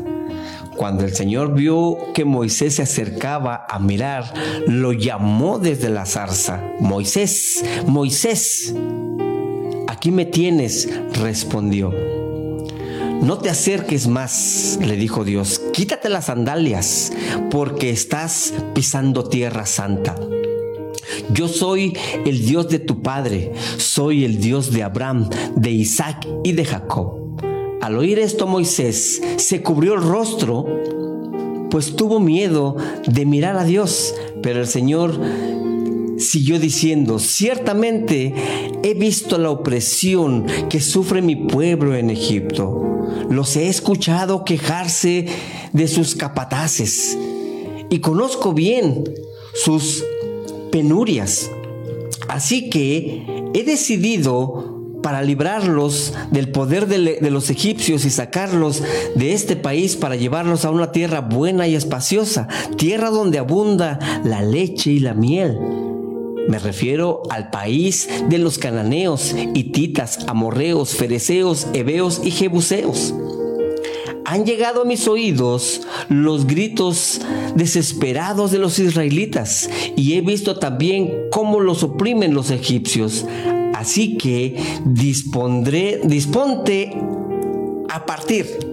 Cuando 0.76 1.04
el 1.04 1.12
Señor 1.12 1.54
vio 1.54 1.98
que 2.14 2.24
Moisés 2.24 2.76
se 2.76 2.82
acercaba 2.82 3.66
a 3.68 3.80
mirar, 3.80 4.32
lo 4.68 4.92
llamó 4.92 5.58
desde 5.58 5.90
la 5.90 6.06
zarza. 6.06 6.62
Moisés, 6.78 7.64
Moisés, 7.84 8.72
aquí 9.98 10.12
me 10.12 10.26
tienes, 10.26 10.88
respondió. 11.14 11.92
No 13.20 13.38
te 13.38 13.50
acerques 13.50 14.06
más, 14.06 14.78
le 14.80 14.94
dijo 14.94 15.24
Dios, 15.24 15.60
quítate 15.72 16.08
las 16.08 16.26
sandalias, 16.26 17.12
porque 17.50 17.90
estás 17.90 18.54
pisando 18.76 19.24
tierra 19.24 19.66
santa. 19.66 20.14
Yo 21.32 21.48
soy 21.48 21.98
el 22.24 22.46
Dios 22.46 22.68
de 22.68 22.78
tu 22.78 23.02
padre, 23.02 23.50
soy 23.76 24.24
el 24.24 24.40
Dios 24.40 24.70
de 24.70 24.84
Abraham, 24.84 25.30
de 25.56 25.72
Isaac 25.72 26.28
y 26.44 26.52
de 26.52 26.64
Jacob. 26.64 27.42
Al 27.80 27.98
oír 27.98 28.20
esto 28.20 28.46
Moisés 28.46 29.20
se 29.36 29.62
cubrió 29.62 29.94
el 29.94 30.02
rostro, 30.02 30.64
pues 31.72 31.96
tuvo 31.96 32.20
miedo 32.20 32.76
de 33.04 33.26
mirar 33.26 33.56
a 33.56 33.64
Dios, 33.64 34.14
pero 34.44 34.60
el 34.60 34.68
Señor 34.68 35.18
siguió 36.18 36.58
diciendo, 36.58 37.18
ciertamente 37.18 38.34
he 38.82 38.94
visto 38.94 39.38
la 39.38 39.50
opresión 39.50 40.46
que 40.68 40.80
sufre 40.80 41.22
mi 41.22 41.36
pueblo 41.36 41.94
en 41.94 42.10
Egipto. 42.10 42.84
Los 43.30 43.56
he 43.56 43.68
escuchado 43.68 44.44
quejarse 44.44 45.26
de 45.72 45.88
sus 45.88 46.14
capataces 46.14 47.16
y 47.90 48.00
conozco 48.00 48.52
bien 48.52 49.04
sus 49.54 50.04
penurias. 50.70 51.50
Así 52.28 52.68
que 52.68 53.24
he 53.54 53.64
decidido 53.64 54.78
para 55.02 55.22
librarlos 55.22 56.12
del 56.30 56.50
poder 56.50 56.86
de, 56.86 57.30
los 57.30 57.50
egipcios 57.50 58.04
y 58.04 58.10
sacarlos 58.10 58.82
de 59.14 59.32
este 59.32 59.56
país 59.56 59.96
para 59.96 60.16
llevarlos 60.16 60.64
a 60.64 60.70
una 60.70 60.92
tierra 60.92 61.20
buena 61.20 61.66
y 61.66 61.74
espaciosa, 61.74 62.48
tierra 62.76 63.10
donde 63.10 63.38
abunda 63.38 63.98
la 64.24 64.42
leche 64.42 64.90
y 64.90 65.00
la 65.00 65.14
miel. 65.14 65.56
Me 66.48 66.58
refiero 66.58 67.22
al 67.28 67.50
país 67.50 68.08
de 68.30 68.38
los 68.38 68.56
cananeos, 68.56 69.34
hititas, 69.54 70.26
amorreos, 70.28 70.94
fereceos, 70.94 71.66
heveos 71.74 72.22
y 72.24 72.30
jebuseos. 72.30 73.14
Han 74.24 74.46
llegado 74.46 74.82
a 74.82 74.84
mis 74.86 75.06
oídos 75.08 75.82
los 76.08 76.46
gritos 76.46 77.20
desesperados 77.54 78.50
de 78.50 78.58
los 78.58 78.78
israelitas 78.78 79.68
y 79.94 80.14
he 80.14 80.22
visto 80.22 80.58
también 80.58 81.12
cómo 81.30 81.60
los 81.60 81.82
oprimen 81.82 82.32
los 82.32 82.50
egipcios. 82.50 83.26
Así 83.74 84.16
que 84.16 84.56
dispondré, 84.86 86.00
disponte 86.04 86.96
a 87.90 88.06
partir. 88.06 88.67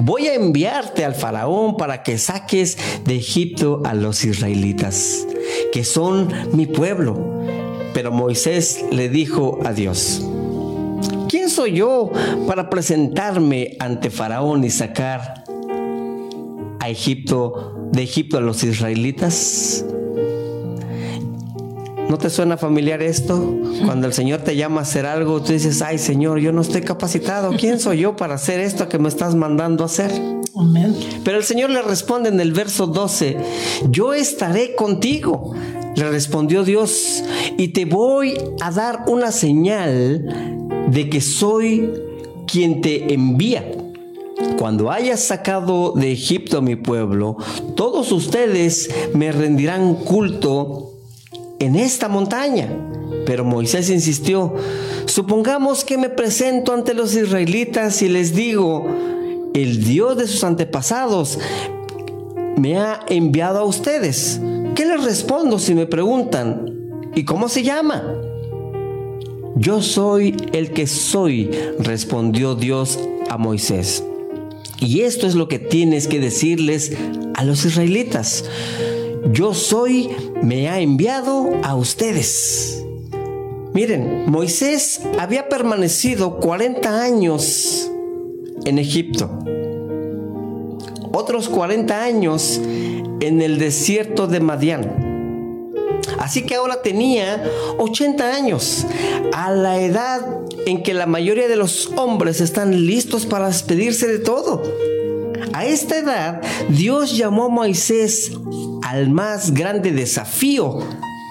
Voy 0.00 0.28
a 0.28 0.34
enviarte 0.34 1.04
al 1.04 1.14
faraón 1.14 1.76
para 1.76 2.04
que 2.04 2.18
saques 2.18 2.78
de 3.04 3.16
Egipto 3.16 3.82
a 3.84 3.94
los 3.94 4.24
israelitas, 4.24 5.26
que 5.72 5.84
son 5.84 6.28
mi 6.52 6.66
pueblo. 6.66 7.42
Pero 7.94 8.12
Moisés 8.12 8.84
le 8.92 9.08
dijo 9.08 9.58
a 9.64 9.72
Dios, 9.72 10.24
¿quién 11.28 11.50
soy 11.50 11.72
yo 11.72 12.12
para 12.46 12.70
presentarme 12.70 13.76
ante 13.80 14.10
faraón 14.10 14.62
y 14.62 14.70
sacar 14.70 15.42
a 16.78 16.88
Egipto 16.88 17.88
de 17.90 18.02
Egipto 18.04 18.38
a 18.38 18.40
los 18.40 18.62
israelitas? 18.62 19.84
¿No 22.08 22.16
te 22.16 22.30
suena 22.30 22.56
familiar 22.56 23.02
esto? 23.02 23.58
Cuando 23.84 24.06
el 24.06 24.14
Señor 24.14 24.40
te 24.40 24.56
llama 24.56 24.80
a 24.80 24.82
hacer 24.82 25.04
algo, 25.04 25.42
tú 25.42 25.52
dices, 25.52 25.82
ay 25.82 25.98
Señor, 25.98 26.38
yo 26.38 26.52
no 26.52 26.62
estoy 26.62 26.80
capacitado. 26.80 27.52
¿Quién 27.58 27.78
soy 27.78 27.98
yo 27.98 28.16
para 28.16 28.34
hacer 28.34 28.60
esto 28.60 28.88
que 28.88 28.98
me 28.98 29.08
estás 29.08 29.34
mandando 29.34 29.84
a 29.84 29.86
hacer? 29.86 30.10
Amén. 30.56 30.96
Pero 31.22 31.36
el 31.36 31.44
Señor 31.44 31.68
le 31.68 31.82
responde 31.82 32.30
en 32.30 32.40
el 32.40 32.52
verso 32.52 32.86
12, 32.86 33.36
yo 33.90 34.14
estaré 34.14 34.74
contigo. 34.74 35.54
Le 35.96 36.08
respondió 36.10 36.64
Dios, 36.64 37.24
y 37.56 37.68
te 37.68 37.84
voy 37.84 38.38
a 38.60 38.70
dar 38.70 39.04
una 39.08 39.32
señal 39.32 40.86
de 40.90 41.10
que 41.10 41.20
soy 41.20 41.92
quien 42.46 42.80
te 42.80 43.12
envía. 43.12 43.64
Cuando 44.58 44.90
hayas 44.90 45.20
sacado 45.20 45.92
de 45.92 46.12
Egipto 46.12 46.58
a 46.58 46.60
mi 46.60 46.76
pueblo, 46.76 47.36
todos 47.74 48.12
ustedes 48.12 48.88
me 49.12 49.32
rendirán 49.32 49.96
culto 49.96 50.87
en 51.58 51.76
esta 51.76 52.08
montaña. 52.08 52.68
Pero 53.26 53.44
Moisés 53.44 53.90
insistió, 53.90 54.54
supongamos 55.06 55.84
que 55.84 55.98
me 55.98 56.08
presento 56.08 56.72
ante 56.72 56.94
los 56.94 57.14
israelitas 57.14 58.00
y 58.02 58.08
les 58.08 58.34
digo, 58.34 58.86
el 59.54 59.84
Dios 59.84 60.16
de 60.16 60.26
sus 60.26 60.44
antepasados 60.44 61.38
me 62.56 62.78
ha 62.78 63.00
enviado 63.08 63.58
a 63.58 63.64
ustedes. 63.64 64.40
¿Qué 64.74 64.84
les 64.84 65.04
respondo 65.04 65.58
si 65.58 65.74
me 65.74 65.86
preguntan? 65.86 66.74
¿Y 67.14 67.24
cómo 67.24 67.48
se 67.48 67.62
llama? 67.62 68.14
Yo 69.56 69.82
soy 69.82 70.36
el 70.52 70.70
que 70.70 70.86
soy, 70.86 71.50
respondió 71.80 72.54
Dios 72.54 72.98
a 73.28 73.38
Moisés. 73.38 74.04
Y 74.80 75.00
esto 75.00 75.26
es 75.26 75.34
lo 75.34 75.48
que 75.48 75.58
tienes 75.58 76.06
que 76.06 76.20
decirles 76.20 76.92
a 77.34 77.44
los 77.44 77.64
israelitas. 77.64 78.44
Yo 79.26 79.54
soy, 79.54 80.10
me 80.42 80.68
ha 80.68 80.80
enviado 80.80 81.50
a 81.62 81.74
ustedes. 81.74 82.84
Miren, 83.74 84.30
Moisés 84.30 85.00
había 85.18 85.48
permanecido 85.48 86.38
40 86.40 87.02
años 87.02 87.90
en 88.64 88.78
Egipto, 88.78 89.30
otros 91.12 91.48
40 91.48 92.02
años 92.02 92.60
en 93.20 93.42
el 93.42 93.58
desierto 93.58 94.26
de 94.26 94.40
Madián. 94.40 95.08
Así 96.18 96.42
que 96.42 96.54
ahora 96.54 96.82
tenía 96.82 97.44
80 97.78 98.34
años, 98.34 98.86
a 99.32 99.50
la 99.52 99.80
edad 99.80 100.20
en 100.66 100.82
que 100.82 100.94
la 100.94 101.06
mayoría 101.06 101.48
de 101.48 101.56
los 101.56 101.92
hombres 101.96 102.40
están 102.40 102.86
listos 102.86 103.26
para 103.26 103.48
despedirse 103.48 104.06
de 104.06 104.18
todo. 104.18 104.62
A 105.52 105.66
esta 105.66 105.98
edad, 105.98 106.42
Dios 106.68 107.16
llamó 107.16 107.44
a 107.44 107.48
Moisés 107.48 108.32
al 108.88 109.10
más 109.10 109.52
grande 109.52 109.92
desafío 109.92 110.78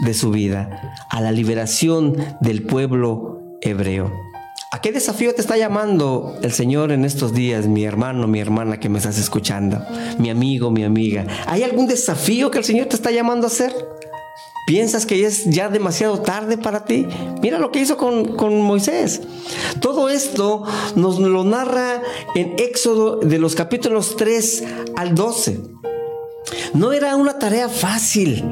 de 0.06 0.14
su 0.14 0.30
vida, 0.30 0.94
a 1.10 1.22
la 1.22 1.32
liberación 1.32 2.16
del 2.40 2.62
pueblo 2.62 3.42
hebreo. 3.62 4.14
¿A 4.72 4.80
qué 4.80 4.92
desafío 4.92 5.34
te 5.34 5.42
está 5.42 5.58
llamando 5.58 6.38
el 6.44 6.52
Señor 6.52 6.92
en 6.92 7.04
estos 7.04 7.34
días, 7.34 7.66
mi 7.66 7.84
hermano, 7.84 8.28
mi 8.28 8.40
hermana 8.40 8.80
que 8.80 8.90
me 8.90 9.00
estás 9.00 9.18
escuchando, 9.18 9.84
mi 10.20 10.30
amigo, 10.30 10.70
mi 10.70 10.84
amiga? 10.84 11.26
¿Hay 11.48 11.64
algún 11.64 11.88
desafío 11.88 12.52
que 12.52 12.60
el 12.60 12.64
Señor 12.64 12.88
te 12.88 12.96
está 12.96 13.10
llamando 13.10 13.48
a 13.48 13.50
hacer? 13.50 13.74
¿Piensas 14.68 15.08
que 15.08 15.26
es 15.26 15.46
ya 15.46 15.68
demasiado 15.68 16.22
tarde 16.22 16.60
para 16.60 16.86
ti? 16.86 17.08
Mira 17.42 17.58
lo 17.58 17.72
que 17.72 17.80
hizo 17.80 17.98
con, 17.98 18.36
con, 18.36 18.62
Moisés. 18.62 19.22
Todo 19.80 20.10
esto 20.10 20.64
nos 20.96 21.20
lo 21.20 21.44
narra 21.44 22.04
en 22.36 22.54
Éxodo 22.60 23.20
de 23.20 23.40
los 23.40 23.56
capítulos 23.56 24.16
3 24.16 24.64
al 24.96 25.16
12. 25.16 25.78
No 26.74 26.92
era 26.94 27.16
una 27.16 27.40
tarea 27.40 27.70
fácil. 27.70 28.44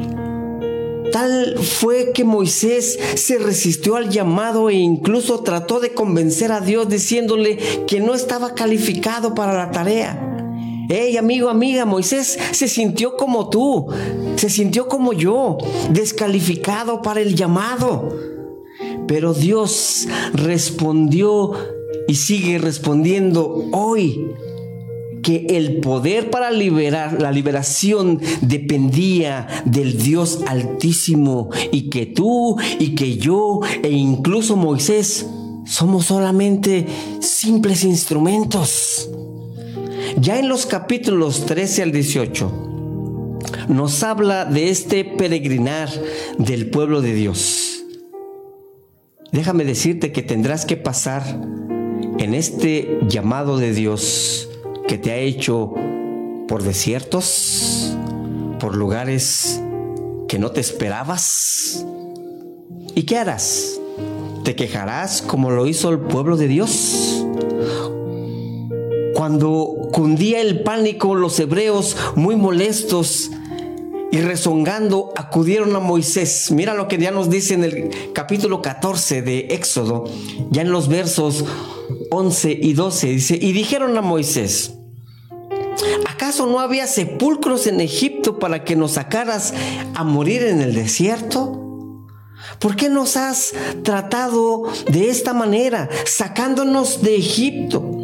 Tal 1.12 1.58
fue 1.60 2.12
que 2.12 2.24
Moisés 2.24 3.00
se 3.16 3.38
resistió 3.38 3.96
al 3.96 4.10
llamado 4.10 4.70
e 4.70 4.76
incluso 4.76 5.42
trató 5.42 5.80
de 5.80 5.94
convencer 5.94 6.52
a 6.52 6.60
Dios 6.60 6.90
diciéndole 6.90 7.58
que 7.88 8.00
no 8.00 8.14
estaba 8.14 8.54
calificado 8.54 9.34
para 9.34 9.54
la 9.54 9.72
tarea. 9.72 10.22
Hey, 10.90 11.18
amigo, 11.18 11.50
amiga, 11.50 11.86
Moisés 11.86 12.38
se 12.52 12.68
sintió 12.68 13.18
como 13.18 13.50
tú, 13.50 13.88
se 14.36 14.50
sintió 14.50 14.88
como 14.88 15.14
yo, 15.14 15.58
descalificado 15.90 17.02
para 17.02 17.22
el 17.22 17.36
llamado. 17.36 18.10
Pero 19.08 19.34
Dios 19.34 20.08
respondió 20.34 21.54
y 22.08 22.16
sigue 22.16 22.58
respondiendo 22.58 23.66
hoy 23.72 24.36
que 25.26 25.48
el 25.50 25.78
poder 25.78 26.30
para 26.30 26.52
liberar, 26.52 27.20
la 27.20 27.32
liberación 27.32 28.22
dependía 28.42 29.48
del 29.66 29.98
Dios 29.98 30.42
altísimo 30.46 31.50
y 31.72 31.90
que 31.90 32.06
tú 32.06 32.58
y 32.78 32.94
que 32.94 33.18
yo 33.18 33.62
e 33.82 33.90
incluso 33.90 34.56
Moisés 34.56 35.26
somos 35.66 36.06
solamente 36.06 36.86
simples 37.22 37.84
instrumentos. 37.84 39.10
Ya 40.22 40.38
en 40.38 40.48
los 40.48 40.68
capítulos 40.68 41.48
13 41.48 41.82
al 41.82 41.92
18 41.92 42.52
nos 43.70 44.04
habla 44.04 44.46
de 44.46 44.70
este 44.70 45.06
peregrinar 45.06 45.90
del 46.38 46.70
pueblo 46.70 47.02
de 47.02 47.16
Dios. 47.16 47.84
Déjame 49.32 49.66
decirte 49.66 50.12
que 50.12 50.22
tendrás 50.22 50.66
que 50.66 50.78
pasar 50.78 51.24
en 52.20 52.36
este 52.36 53.00
llamado 53.10 53.58
de 53.58 53.74
Dios 53.74 54.50
que 54.88 54.98
te 54.98 55.12
ha 55.12 55.18
hecho 55.18 55.74
por 56.48 56.64
desiertos, 56.64 57.96
por 58.60 58.76
lugares 58.76 59.62
que 60.28 60.40
no 60.40 60.52
te 60.52 60.62
esperabas. 60.62 61.86
¿Y 62.94 63.04
qué 63.04 63.18
harás? 63.18 63.80
¿Te 64.44 64.56
quejarás 64.56 65.22
como 65.22 65.50
lo 65.50 65.66
hizo 65.66 65.90
el 65.90 66.00
pueblo 66.00 66.38
de 66.38 66.48
Dios? 66.48 67.26
Cuando 69.16 69.90
cundía 69.92 70.42
el 70.42 70.62
pánico, 70.62 71.16
los 71.16 71.40
hebreos, 71.40 71.98
muy 72.16 72.36
molestos 72.36 73.32
y 74.12 74.20
rezongando, 74.20 75.12
acudieron 75.16 75.76
a 75.76 75.80
Moisés. 75.80 76.52
Mira 76.52 76.74
lo 76.74 76.88
que 76.88 76.98
ya 76.98 77.12
nos 77.12 77.30
dice 77.30 77.56
en 77.56 77.64
el 77.64 77.90
capítulo 78.14 78.62
14 78.62 79.22
de 79.22 79.40
Éxodo, 79.50 80.06
ya 80.52 80.62
en 80.62 80.72
los 80.72 80.90
versos 80.90 81.44
11 82.12 82.60
y 82.62 82.74
12, 82.74 83.08
dice, 83.08 83.40
y 83.42 83.52
dijeron 83.52 83.98
a 83.98 84.02
Moisés, 84.02 84.75
¿acaso 86.08 86.46
no 86.46 86.60
había 86.60 86.88
sepulcros 86.88 87.68
en 87.68 87.82
Egipto 87.82 88.40
para 88.40 88.64
que 88.64 88.76
nos 88.76 88.94
sacaras 88.94 89.54
a 89.94 90.04
morir 90.04 90.44
en 90.44 90.62
el 90.62 90.74
desierto? 90.74 91.62
¿Por 92.60 92.76
qué 92.76 92.90
nos 92.90 93.18
has 93.18 93.54
tratado 93.84 94.64
de 94.92 95.10
esta 95.10 95.34
manera, 95.34 95.90
sacándonos 96.06 97.02
de 97.02 97.16
Egipto? 97.16 97.96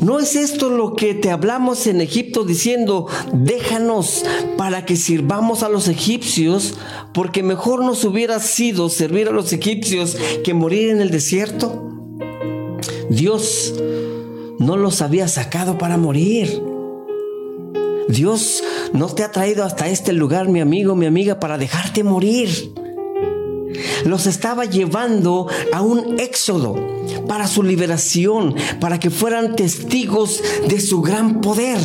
¿No 0.00 0.18
es 0.18 0.34
esto 0.36 0.68
lo 0.70 0.94
que 0.94 1.14
te 1.14 1.30
hablamos 1.30 1.86
en 1.86 2.00
Egipto 2.00 2.44
diciendo, 2.44 3.06
déjanos 3.32 4.24
para 4.56 4.84
que 4.84 4.96
sirvamos 4.96 5.62
a 5.62 5.68
los 5.68 5.88
egipcios, 5.88 6.74
porque 7.14 7.42
mejor 7.42 7.84
nos 7.84 8.04
hubiera 8.04 8.40
sido 8.40 8.88
servir 8.88 9.28
a 9.28 9.32
los 9.32 9.52
egipcios 9.52 10.16
que 10.44 10.54
morir 10.54 10.90
en 10.90 11.00
el 11.00 11.10
desierto? 11.10 11.86
Dios 13.10 13.74
no 14.58 14.76
los 14.76 15.02
había 15.02 15.28
sacado 15.28 15.78
para 15.78 15.96
morir. 15.96 16.69
Dios 18.10 18.62
no 18.92 19.06
te 19.08 19.24
ha 19.24 19.32
traído 19.32 19.64
hasta 19.64 19.88
este 19.88 20.12
lugar, 20.12 20.48
mi 20.48 20.60
amigo, 20.60 20.94
mi 20.94 21.06
amiga, 21.06 21.38
para 21.40 21.58
dejarte 21.58 22.04
morir 22.04 22.72
los 24.04 24.26
estaba 24.26 24.64
llevando 24.64 25.46
a 25.72 25.82
un 25.82 26.18
éxodo 26.18 26.76
para 27.26 27.46
su 27.46 27.62
liberación, 27.62 28.54
para 28.80 28.98
que 28.98 29.10
fueran 29.10 29.56
testigos 29.56 30.42
de 30.68 30.80
su 30.80 31.02
gran 31.02 31.40
poder. 31.40 31.78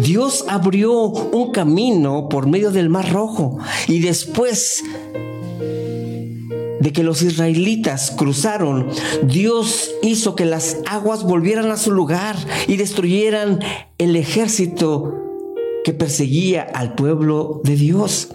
Dios 0.00 0.44
abrió 0.48 0.92
un 0.92 1.52
camino 1.52 2.28
por 2.28 2.46
medio 2.46 2.70
del 2.70 2.88
Mar 2.88 3.10
Rojo 3.12 3.58
y 3.88 4.00
después 4.00 4.82
de 6.80 6.92
que 6.92 7.04
los 7.04 7.22
israelitas 7.22 8.10
cruzaron, 8.10 8.88
Dios 9.22 9.92
hizo 10.02 10.34
que 10.34 10.44
las 10.44 10.78
aguas 10.86 11.22
volvieran 11.22 11.70
a 11.70 11.76
su 11.76 11.92
lugar 11.92 12.36
y 12.66 12.76
destruyeran 12.76 13.60
el 13.98 14.16
ejército 14.16 15.21
que 15.84 15.92
perseguía 15.92 16.62
al 16.62 16.94
pueblo 16.94 17.60
de 17.64 17.76
Dios. 17.76 18.28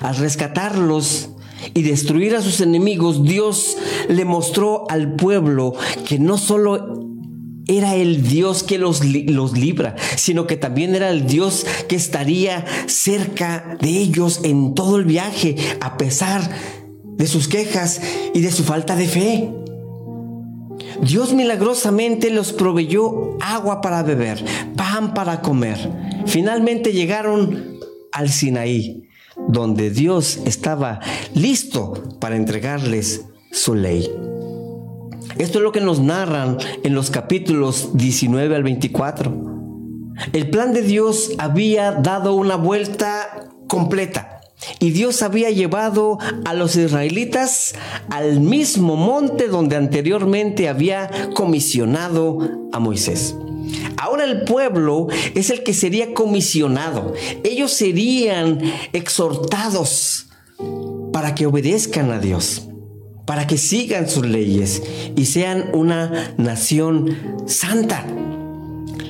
Al 0.00 0.16
rescatarlos, 0.16 1.30
y 1.74 1.82
destruir 1.82 2.34
a 2.34 2.42
sus 2.42 2.60
enemigos, 2.60 3.22
Dios 3.22 3.76
le 4.08 4.24
mostró 4.24 4.90
al 4.90 5.14
pueblo 5.14 5.74
que 6.06 6.18
no 6.18 6.38
solo 6.38 7.06
era 7.66 7.94
el 7.94 8.26
Dios 8.26 8.62
que 8.62 8.78
los, 8.78 9.04
los, 9.04 9.56
libra, 9.56 9.94
sino 10.16 10.46
que 10.46 10.56
también 10.56 10.94
era 10.94 11.10
el 11.10 11.26
Dios 11.26 11.66
que 11.88 11.96
estaría 11.96 12.64
cerca 12.86 13.76
de 13.80 13.90
ellos 13.90 14.40
en 14.42 14.74
todo 14.74 14.96
el 14.96 15.04
viaje, 15.04 15.56
a 15.80 15.96
pesar 15.96 16.50
de 17.04 17.26
sus 17.26 17.46
quejas 17.46 18.00
y 18.34 18.40
de 18.40 18.50
su 18.50 18.64
falta 18.64 18.96
de 18.96 19.06
fe. 19.06 19.50
Dios 21.02 21.32
milagrosamente 21.32 22.30
los 22.30 22.52
proveyó 22.52 23.36
agua 23.40 23.80
para 23.80 24.02
beber, 24.02 24.44
pan 24.76 25.14
para 25.14 25.40
comer. 25.40 26.09
Finalmente 26.26 26.92
llegaron 26.92 27.78
al 28.12 28.28
Sinaí 28.28 29.10
donde 29.48 29.90
Dios 29.90 30.40
estaba 30.44 31.00
listo 31.34 32.16
para 32.20 32.36
entregarles 32.36 33.26
su 33.50 33.74
ley. 33.74 34.10
Esto 35.38 35.58
es 35.58 35.64
lo 35.64 35.72
que 35.72 35.80
nos 35.80 36.00
narran 36.00 36.58
en 36.82 36.94
los 36.94 37.10
capítulos 37.10 37.90
19 37.94 38.54
al 38.54 38.62
24. 38.62 39.50
El 40.32 40.50
plan 40.50 40.72
de 40.72 40.82
Dios 40.82 41.32
había 41.38 41.92
dado 41.92 42.34
una 42.34 42.56
vuelta 42.56 43.48
completa 43.68 44.40
y 44.78 44.90
Dios 44.90 45.22
había 45.22 45.50
llevado 45.50 46.18
a 46.44 46.52
los 46.52 46.76
israelitas 46.76 47.74
al 48.10 48.40
mismo 48.40 48.96
monte 48.96 49.48
donde 49.48 49.76
anteriormente 49.76 50.68
había 50.68 51.30
comisionado 51.34 52.38
a 52.72 52.78
Moisés. 52.78 53.34
Ahora 54.00 54.24
el 54.24 54.44
pueblo 54.44 55.08
es 55.34 55.50
el 55.50 55.62
que 55.62 55.74
sería 55.74 56.14
comisionado. 56.14 57.12
Ellos 57.44 57.70
serían 57.70 58.58
exhortados 58.94 60.28
para 61.12 61.34
que 61.34 61.44
obedezcan 61.44 62.10
a 62.10 62.18
Dios, 62.18 62.62
para 63.26 63.46
que 63.46 63.58
sigan 63.58 64.08
sus 64.08 64.24
leyes 64.24 64.82
y 65.16 65.26
sean 65.26 65.68
una 65.74 66.32
nación 66.38 67.44
santa. 67.44 68.06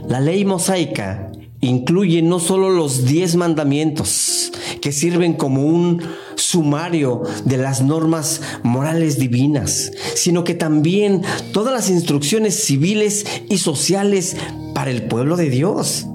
La 0.09 0.19
ley 0.19 0.45
mosaica 0.45 1.30
incluye 1.61 2.23
no 2.23 2.41
solo 2.41 2.71
los 2.71 3.05
diez 3.05 3.37
mandamientos 3.37 4.53
que 4.81 4.93
sirven 4.93 5.35
como 5.35 5.67
un 5.67 6.03
sumario 6.37 7.23
de 7.45 7.59
las 7.59 7.83
normas 7.83 8.41
morales 8.63 9.19
divinas, 9.19 9.93
sino 10.15 10.45
que 10.45 10.55
también 10.55 11.23
todas 11.53 11.73
las 11.73 11.91
instrucciones 11.91 12.65
civiles 12.65 13.27
y 13.49 13.59
sociales 13.59 14.37
para 14.75 14.91
el 14.91 15.03
pueblo 15.05 15.37
de 15.37 15.51
Dios. 15.51 16.07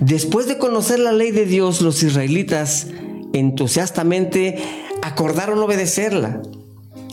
Después 0.00 0.46
de 0.46 0.58
conocer 0.58 0.98
la 0.98 1.12
ley 1.12 1.32
de 1.32 1.44
Dios, 1.44 1.82
los 1.82 2.02
israelitas 2.02 2.86
entusiastamente 3.32 4.58
acordaron 5.02 5.58
obedecerla. 5.58 6.40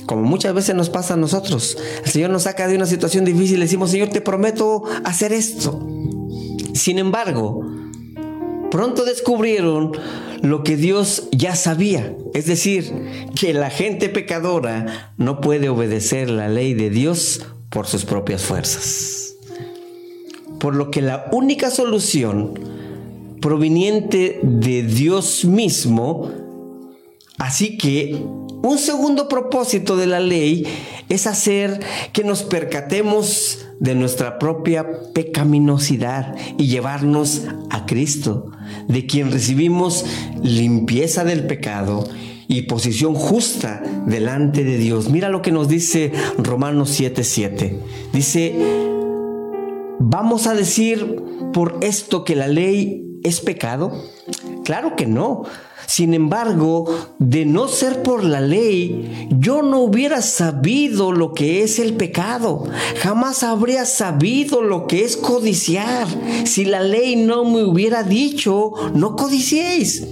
Como 0.06 0.24
muchas 0.24 0.56
veces 0.56 0.76
nos 0.76 0.89
pasa 0.89 1.13
a 1.13 1.17
nosotros. 1.17 1.78
El 2.04 2.12
Señor 2.12 2.32
nos 2.32 2.43
saca 2.43 2.67
de 2.67 2.76
una 2.76 2.88
situación 2.88 3.26
difícil 3.26 3.58
y 3.58 3.62
decimos, 3.62 3.91
Señor, 3.91 4.10
te 4.10 4.22
prometo 4.22 4.84
hacer 5.04 5.34
esto. 5.34 5.98
Sin 6.73 6.99
embargo, 6.99 7.62
pronto 8.71 9.05
descubrieron 9.05 9.91
lo 10.41 10.63
que 10.63 10.77
Dios 10.77 11.27
ya 11.32 11.55
sabía, 11.55 12.15
es 12.34 12.45
decir, 12.45 12.93
que 13.36 13.53
la 13.53 13.69
gente 13.69 14.10
pecadora 14.10 15.13
no 15.17 15.41
puede 15.41 15.69
obedecer 15.69 16.29
la 16.29 16.47
ley 16.47 16.73
de 16.73 16.89
Dios 16.89 17.45
por 17.69 17.88
sus 17.88 18.05
propias 18.05 18.43
fuerzas. 18.43 19.36
Por 20.60 20.75
lo 20.75 20.91
que 20.91 21.01
la 21.01 21.29
única 21.32 21.69
solución 21.71 22.53
proveniente 23.41 24.39
de 24.43 24.84
Dios 24.84 25.45
mismo, 25.45 26.32
así 27.39 27.78
que 27.78 28.23
un 28.62 28.78
segundo 28.78 29.28
propósito 29.28 29.95
de 29.95 30.08
la 30.08 30.19
ley 30.19 30.67
es 31.08 31.28
hacer 31.28 31.80
que 32.13 32.23
nos 32.23 32.43
percatemos 32.43 33.65
de 33.80 33.95
nuestra 33.95 34.38
propia 34.38 34.86
pecaminosidad 35.13 36.36
y 36.58 36.67
llevarnos 36.67 37.43
a 37.69 37.86
Cristo, 37.86 38.52
de 38.88 39.06
quien 39.06 39.32
recibimos 39.32 40.06
limpieza 40.43 41.23
del 41.23 41.47
pecado 41.47 42.08
y 42.49 42.63
posición 42.63 43.13
justa 43.13 43.82
delante 44.06 44.63
de 44.63 44.78
Dios. 44.78 45.10
Mira 45.10 45.30
lo 45.30 45.41
que 45.41 45.52
nos 45.52 45.69
dice 45.69 46.12
Romanos 46.38 46.99
7:7. 46.99 47.80
Dice, 48.12 48.56
¿vamos 49.99 50.47
a 50.47 50.54
decir 50.54 51.15
por 51.54 51.78
esto 51.82 52.25
que 52.25 52.36
la 52.36 52.47
ley 52.47 53.19
es 53.23 53.39
pecado? 53.39 53.93
Claro 54.63 54.95
que 54.95 55.06
no. 55.06 55.43
Sin 55.88 56.13
embargo, 56.13 56.86
de 57.17 57.45
no 57.45 57.67
ser 57.67 58.04
por 58.04 58.24
la 58.24 58.41
ley, 58.41 59.28
yo 59.32 59.63
no 59.63 59.80
hubiera 59.80 60.22
sabido 60.22 61.12
lo 61.12 61.34
que 61.34 61.63
es 61.63 61.80
el 61.80 61.93
pecado. 61.95 62.65
Jamás 62.98 63.41
habría 63.41 63.86
sabido 63.86 64.62
lo 64.62 64.86
que 64.86 65.04
es 65.04 65.17
codiciar. 65.17 66.08
Si 66.45 66.65
la 66.65 66.82
ley 66.82 67.15
no 67.15 67.43
me 67.43 67.63
hubiera 67.63 68.04
dicho, 68.04 68.74
no 68.93 69.15
codiciéis. 69.15 70.06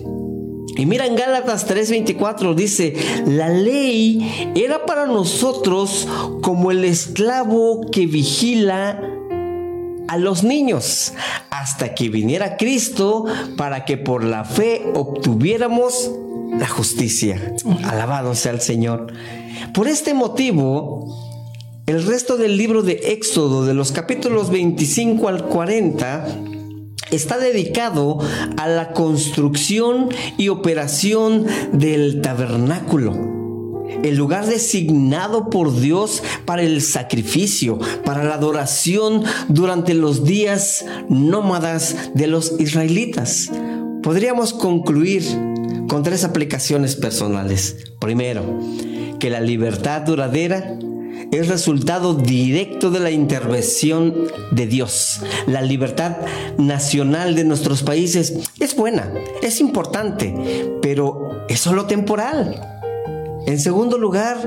Y 0.77 0.85
mira 0.85 1.05
en 1.05 1.15
Gálatas 1.15 1.67
3:24 1.67 2.55
dice, 2.55 2.95
la 3.25 3.49
ley 3.49 4.53
era 4.55 4.85
para 4.85 5.05
nosotros 5.05 6.07
como 6.41 6.71
el 6.71 6.85
esclavo 6.85 7.81
que 7.91 8.05
vigila 8.05 8.99
a 10.07 10.17
los 10.17 10.43
niños 10.43 11.13
hasta 11.49 11.93
que 11.93 12.09
viniera 12.09 12.57
Cristo 12.57 13.25
para 13.57 13.85
que 13.85 13.97
por 13.97 14.23
la 14.23 14.45
fe 14.45 14.83
obtuviéramos 14.93 16.11
la 16.57 16.67
justicia. 16.67 17.55
Alabado 17.83 18.35
sea 18.35 18.53
el 18.53 18.61
Señor. 18.61 19.13
Por 19.73 19.87
este 19.87 20.13
motivo, 20.13 21.83
el 21.85 22.05
resto 22.05 22.37
del 22.37 22.57
libro 22.57 22.83
de 22.83 22.93
Éxodo, 23.11 23.65
de 23.65 23.73
los 23.73 23.91
capítulos 23.91 24.49
25 24.49 25.27
al 25.27 25.45
40, 25.45 26.27
está 27.11 27.37
dedicado 27.37 28.19
a 28.57 28.67
la 28.67 28.93
construcción 28.93 30.09
y 30.37 30.49
operación 30.49 31.45
del 31.73 32.21
tabernáculo 32.21 33.36
el 34.03 34.15
lugar 34.15 34.45
designado 34.45 35.49
por 35.49 35.79
Dios 35.79 36.23
para 36.45 36.61
el 36.61 36.81
sacrificio, 36.81 37.79
para 38.05 38.23
la 38.23 38.35
adoración 38.35 39.23
durante 39.47 39.93
los 39.93 40.23
días 40.23 40.85
nómadas 41.09 42.11
de 42.13 42.27
los 42.27 42.59
israelitas. 42.59 43.51
Podríamos 44.03 44.53
concluir 44.53 45.23
con 45.87 46.03
tres 46.03 46.23
aplicaciones 46.23 46.95
personales. 46.95 47.93
Primero, 47.99 48.43
que 49.19 49.29
la 49.29 49.41
libertad 49.41 50.01
duradera 50.01 50.77
es 51.31 51.47
resultado 51.47 52.13
directo 52.13 52.89
de 52.91 52.99
la 52.99 53.11
intervención 53.11 54.13
de 54.51 54.67
Dios. 54.67 55.21
La 55.45 55.61
libertad 55.61 56.17
nacional 56.57 57.35
de 57.35 57.43
nuestros 57.43 57.83
países 57.83 58.33
es 58.59 58.75
buena, 58.75 59.11
es 59.41 59.59
importante, 59.59 60.33
pero 60.81 61.45
es 61.49 61.59
solo 61.59 61.85
temporal. 61.85 62.76
En 63.47 63.61
segundo 63.61 63.97
lugar, 63.97 64.45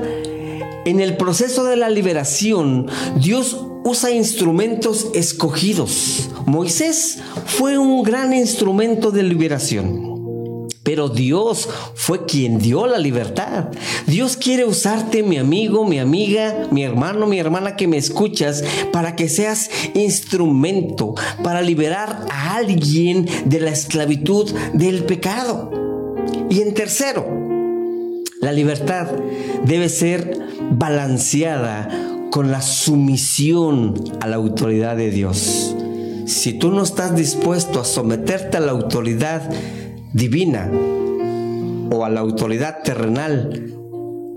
en 0.85 0.99
el 0.99 1.17
proceso 1.17 1.63
de 1.63 1.75
la 1.75 1.89
liberación, 1.89 2.85
Dios 3.19 3.65
usa 3.83 4.11
instrumentos 4.11 5.09
escogidos. 5.15 6.29
Moisés 6.45 7.17
fue 7.47 7.79
un 7.79 8.03
gran 8.03 8.31
instrumento 8.31 9.09
de 9.09 9.23
liberación. 9.23 10.67
Pero 10.83 11.09
Dios 11.09 11.67
fue 11.95 12.27
quien 12.27 12.59
dio 12.59 12.85
la 12.85 12.99
libertad. 12.99 13.69
Dios 14.05 14.37
quiere 14.37 14.65
usarte, 14.65 15.23
mi 15.23 15.39
amigo, 15.39 15.83
mi 15.83 15.97
amiga, 15.97 16.67
mi 16.69 16.83
hermano, 16.83 17.25
mi 17.25 17.39
hermana 17.39 17.75
que 17.75 17.87
me 17.87 17.97
escuchas, 17.97 18.63
para 18.91 19.15
que 19.15 19.29
seas 19.29 19.71
instrumento, 19.95 21.15
para 21.43 21.63
liberar 21.63 22.27
a 22.29 22.55
alguien 22.55 23.27
de 23.45 23.61
la 23.61 23.71
esclavitud 23.71 24.51
del 24.73 25.05
pecado. 25.05 25.71
Y 26.51 26.61
en 26.61 26.75
tercero, 26.75 27.40
la 28.41 28.51
libertad 28.51 29.07
debe 29.65 29.87
ser 29.87 30.37
balanceada 30.71 31.87
con 32.31 32.49
la 32.51 32.61
sumisión 32.61 33.93
a 34.19 34.27
la 34.27 34.37
autoridad 34.37 34.97
de 34.97 35.11
Dios. 35.11 35.75
Si 36.25 36.53
tú 36.53 36.71
no 36.71 36.81
estás 36.81 37.15
dispuesto 37.15 37.79
a 37.79 37.85
someterte 37.85 38.57
a 38.57 38.61
la 38.61 38.71
autoridad 38.71 39.47
divina 40.13 40.71
o 41.91 42.03
a 42.03 42.09
la 42.09 42.21
autoridad 42.21 42.81
terrenal, 42.83 43.73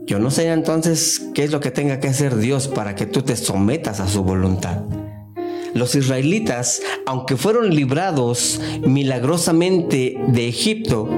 yo 0.06 0.18
no 0.18 0.30
sé 0.30 0.48
entonces 0.48 1.30
qué 1.32 1.44
es 1.44 1.50
lo 1.50 1.60
que 1.60 1.70
tenga 1.70 1.98
que 1.98 2.08
hacer 2.08 2.36
Dios 2.36 2.68
para 2.68 2.94
que 2.94 3.06
tú 3.06 3.22
te 3.22 3.36
sometas 3.36 4.00
a 4.00 4.08
su 4.08 4.22
voluntad. 4.22 4.82
Los 5.72 5.94
israelitas, 5.94 6.82
aunque 7.06 7.36
fueron 7.36 7.74
librados 7.74 8.60
milagrosamente 8.86 10.16
de 10.28 10.48
Egipto, 10.48 11.08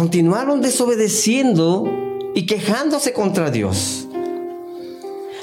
continuaron 0.00 0.62
desobedeciendo 0.62 1.86
y 2.34 2.46
quejándose 2.46 3.12
contra 3.12 3.50
Dios. 3.50 4.08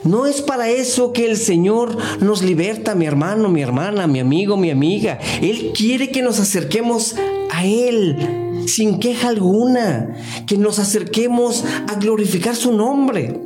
No 0.04 0.26
es 0.26 0.42
para 0.42 0.68
eso 0.72 1.14
que 1.14 1.30
el 1.30 1.38
Señor 1.38 1.96
nos 2.22 2.42
liberta, 2.42 2.96
mi 2.96 3.06
hermano, 3.06 3.50
mi 3.50 3.62
hermana, 3.62 4.08
mi 4.08 4.20
amigo, 4.20 4.58
mi 4.58 4.72
amiga. 4.72 5.20
Él 5.44 5.74
quiere 5.78 6.10
que 6.10 6.24
nos 6.24 6.40
acerquemos 6.40 7.16
a 7.52 7.68
Él 7.68 8.66
sin 8.66 8.98
queja 8.98 9.28
alguna, 9.28 10.16
que 10.48 10.58
nos 10.58 10.80
acerquemos 10.80 11.64
a 11.88 11.94
glorificar 12.00 12.56
su 12.56 12.72
nombre. 12.72 13.40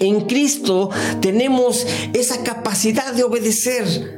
En 0.00 0.26
Cristo 0.26 0.90
tenemos 1.22 1.86
esa 2.12 2.42
capacidad 2.44 3.14
de 3.14 3.24
obedecer 3.24 4.15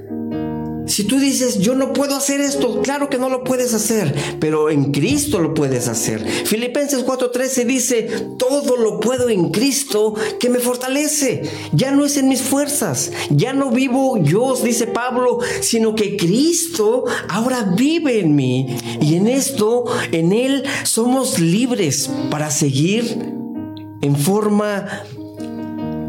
si 0.88 1.05
tú 1.05 1.18
dices, 1.18 1.59
yo 1.61 1.74
no 1.74 1.92
puedo 1.92 2.16
hacer 2.16 2.40
esto, 2.40 2.81
claro 2.83 3.09
que 3.09 3.18
no 3.18 3.29
lo 3.29 3.44
puedes 3.44 3.74
hacer, 3.74 4.14
pero 4.40 4.70
en 4.70 4.92
Cristo 4.92 5.38
lo 5.38 5.55
puedes 5.55 5.88
hacer. 5.88 6.24
Filipenses 6.27 7.05
4:13 7.05 7.64
dice, 7.64 8.03
todo 8.38 8.77
lo 8.77 9.01
puedo 9.01 9.29
en 9.29 9.51
Cristo 9.51 10.14
que 10.40 10.48
me 10.48 10.59
fortalece. 10.59 11.42
Ya 11.72 11.90
no 11.90 12.05
es 12.05 12.16
en 12.16 12.29
mis 12.29 12.42
fuerzas, 12.42 13.12
ya 13.31 13.53
no 13.53 13.70
vivo 13.70 14.18
yo, 14.18 14.55
dice 14.62 14.87
Pablo, 14.87 15.38
sino 15.61 15.94
que 15.94 16.16
Cristo 16.16 17.05
ahora 17.29 17.74
vive 17.77 18.20
en 18.20 18.35
mí. 18.35 18.77
Y 19.01 19.14
en 19.14 19.29
esto, 19.29 19.85
en 20.12 20.33
Él, 20.33 20.64
somos 20.85 21.38
libres 21.38 22.11
para 22.31 22.51
seguir 22.51 23.18
en 24.01 24.16
forma 24.16 25.05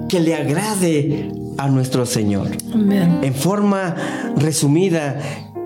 que 0.08 0.20
le 0.20 0.36
agrade 0.36 1.32
a 1.58 1.68
nuestro 1.68 2.06
Señor. 2.06 2.48
En 2.74 3.36
forma 3.36 3.96
resumida, 4.38 5.20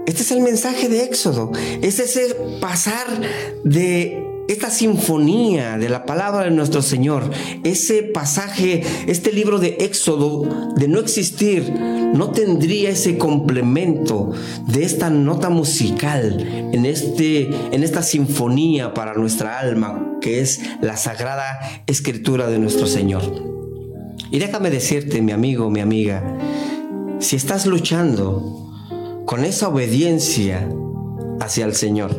este 0.05 0.21
es 0.21 0.31
el 0.31 0.41
mensaje 0.41 0.89
de 0.89 1.03
Éxodo. 1.03 1.51
Es 1.81 2.17
el 2.17 2.59
pasar 2.59 3.07
de 3.63 4.23
esta 4.47 4.69
sinfonía 4.69 5.77
de 5.77 5.89
la 5.89 6.05
palabra 6.05 6.43
de 6.43 6.51
nuestro 6.51 6.81
Señor, 6.81 7.31
ese 7.63 8.03
pasaje, 8.03 8.83
este 9.07 9.31
libro 9.31 9.59
de 9.59 9.77
Éxodo, 9.79 10.73
de 10.75 10.87
no 10.87 10.99
existir, 10.99 11.71
no 11.71 12.31
tendría 12.31 12.89
ese 12.89 13.17
complemento 13.17 14.31
de 14.67 14.83
esta 14.83 15.09
nota 15.09 15.49
musical 15.49 16.45
en, 16.73 16.85
este, 16.85 17.49
en 17.71 17.83
esta 17.83 18.03
sinfonía 18.03 18.93
para 18.93 19.13
nuestra 19.13 19.59
alma, 19.59 20.17
que 20.19 20.41
es 20.41 20.61
la 20.81 20.97
sagrada 20.97 21.59
escritura 21.87 22.47
de 22.47 22.59
nuestro 22.59 22.85
Señor. 22.85 23.23
Y 24.29 24.39
déjame 24.39 24.69
decirte, 24.69 25.21
mi 25.21 25.31
amigo, 25.31 25.69
mi 25.69 25.79
amiga, 25.79 26.23
si 27.23 27.37
estás 27.37 27.65
luchando 27.65 28.69
con 29.25 29.45
esa 29.45 29.69
obediencia 29.69 30.69
hacia 31.39 31.65
el 31.65 31.73
Señor, 31.73 32.11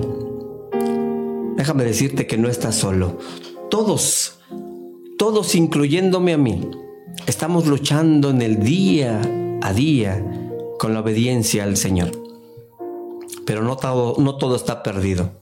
déjame 1.56 1.84
decirte 1.84 2.26
que 2.26 2.38
no 2.38 2.48
estás 2.48 2.74
solo. 2.74 3.18
todos, 3.70 4.38
todos 5.18 5.54
incluyéndome 5.54 6.32
a 6.32 6.38
mí, 6.38 6.70
estamos 7.26 7.66
luchando 7.66 8.30
en 8.30 8.40
el 8.40 8.60
día 8.64 9.20
a 9.62 9.72
día 9.74 10.24
con 10.78 10.94
la 10.94 11.00
obediencia 11.00 11.64
al 11.64 11.76
Señor. 11.76 12.10
Pero 13.44 13.62
no 13.62 13.76
todo, 13.76 14.56
está 14.56 14.82
perdido. 14.82 15.32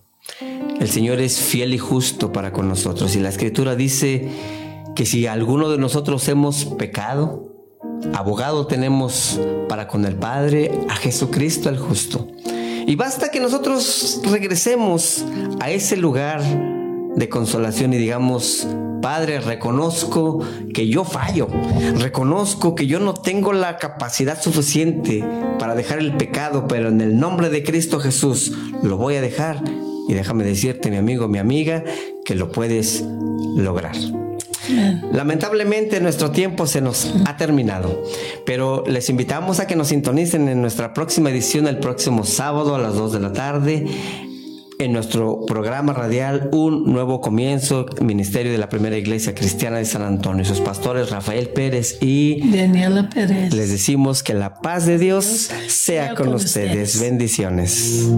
El 0.81 0.89
Señor 0.89 1.21
es 1.21 1.39
fiel 1.39 1.73
y 1.73 1.79
justo 1.79 2.33
para 2.33 2.53
con 2.53 2.69
nosotros. 2.69 3.15
Y 3.15 3.21
la 3.21 3.29
Escritura 3.29 3.77
dice 3.77 4.29
que 4.97 5.07
si 5.07 5.29
alguno 5.29 5.71
de 5.71 5.79
nosotros 5.79 6.29
hemos 6.29 6.65
pecado, 6.65 7.52
abogado 8.15 8.67
tenemos 8.67 9.41
para 9.69 9.89
con 9.89 10.05
el 10.05 10.17
Padre 10.17 10.71
a 10.89 10.97
Jesucristo 10.97 11.69
el 11.69 11.79
justo. 11.79 12.29
Y 12.87 12.97
basta 12.97 13.31
que 13.31 13.41
nosotros 13.41 14.21
regresemos 14.25 15.25
a 15.61 15.71
ese 15.71 15.97
lugar 15.97 16.43
de 17.15 17.29
consolación 17.29 17.93
y 17.93 17.99
digamos, 17.99 18.67
Padre, 19.01 19.41
reconozco 19.41 20.41
que 20.73 20.89
yo 20.89 21.05
fallo, 21.05 21.49
reconozco 21.99 22.75
que 22.75 22.87
yo 22.87 23.01
no 23.01 23.15
tengo 23.15 23.53
la 23.53 23.77
capacidad 23.79 24.41
suficiente 24.41 25.25
para 25.59 25.75
dejar 25.75 25.99
el 25.99 26.17
pecado, 26.17 26.67
pero 26.69 26.89
en 26.89 27.01
el 27.01 27.19
nombre 27.19 27.51
de 27.51 27.63
Cristo 27.63 28.01
Jesús 28.01 28.53
lo 28.83 28.97
voy 28.97 29.17
a 29.17 29.21
dejar. 29.21 29.63
Y 30.09 30.15
déjame 30.15 30.45
decirte, 30.45 30.91
mi 30.91 30.97
amigo, 30.97 31.29
mi 31.29 31.39
amiga, 31.39 31.85
que 32.25 32.35
lo 32.35 32.51
puedes 32.51 33.05
lograr. 33.57 33.95
Lamentablemente 35.13 36.01
nuestro 36.01 36.31
tiempo 36.31 36.67
se 36.67 36.81
nos 36.81 37.13
ha 37.27 37.37
terminado, 37.37 38.03
pero 38.47 38.85
les 38.87 39.09
invitamos 39.11 39.61
a 39.61 39.67
que 39.67 39.77
nos 39.77 39.89
sintonicen 39.89 40.49
en 40.49 40.61
nuestra 40.61 40.95
próxima 40.95 41.31
edición 41.31 41.67
el 41.67 41.79
próximo 41.79 42.25
sábado 42.25 42.75
a 42.75 42.79
las 42.79 42.95
2 42.95 43.13
de 43.13 43.21
la 43.21 43.33
tarde 43.33 43.87
en 44.85 44.93
nuestro 44.93 45.45
programa 45.47 45.93
radial 45.93 46.49
Un 46.53 46.93
Nuevo 46.93 47.21
Comienzo, 47.21 47.87
Ministerio 48.01 48.53
de 48.53 48.59
la 48.59 48.69
Primera 48.69 48.97
Iglesia 48.97 49.35
Cristiana 49.35 49.79
de 49.79 49.85
San 49.85 50.03
Antonio. 50.03 50.45
Sus 50.45 50.61
pastores 50.61 51.11
Rafael 51.11 51.49
Pérez 51.49 51.99
y 52.01 52.51
Daniela 52.51 53.09
Pérez. 53.09 53.55
Les 53.55 53.71
decimos 53.71 54.23
que 54.23 54.35
la 54.35 54.55
paz 54.55 54.87
de 54.87 54.99
Dios 54.99 55.51
sea, 55.69 56.15
con, 56.15 56.35
ustedes. 56.35 57.01
Bendiciones. 57.01 58.09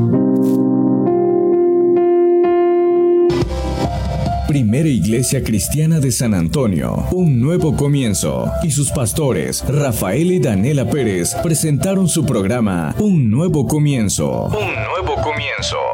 Primera 4.47 4.89
Iglesia 4.89 5.43
Cristiana 5.43 6.01
de 6.01 6.13
San 6.13 6.35
Antonio, 6.35 7.07
un 7.13 7.41
nuevo 7.41 7.75
comienzo, 7.75 8.51
y 8.63 8.71
sus 8.73 8.91
pastores, 8.91 9.65
Rafael 9.67 10.33
y 10.33 10.39
Daniela 10.39 10.91
Pérez, 10.91 11.35
presentaron 11.43 12.09
su 12.09 12.27
programa 12.27 12.95
Un 12.99 13.31
Nuevo 13.31 13.67
Comienzo. 13.67 14.49
Un 14.49 14.75
nuevo 14.93 15.14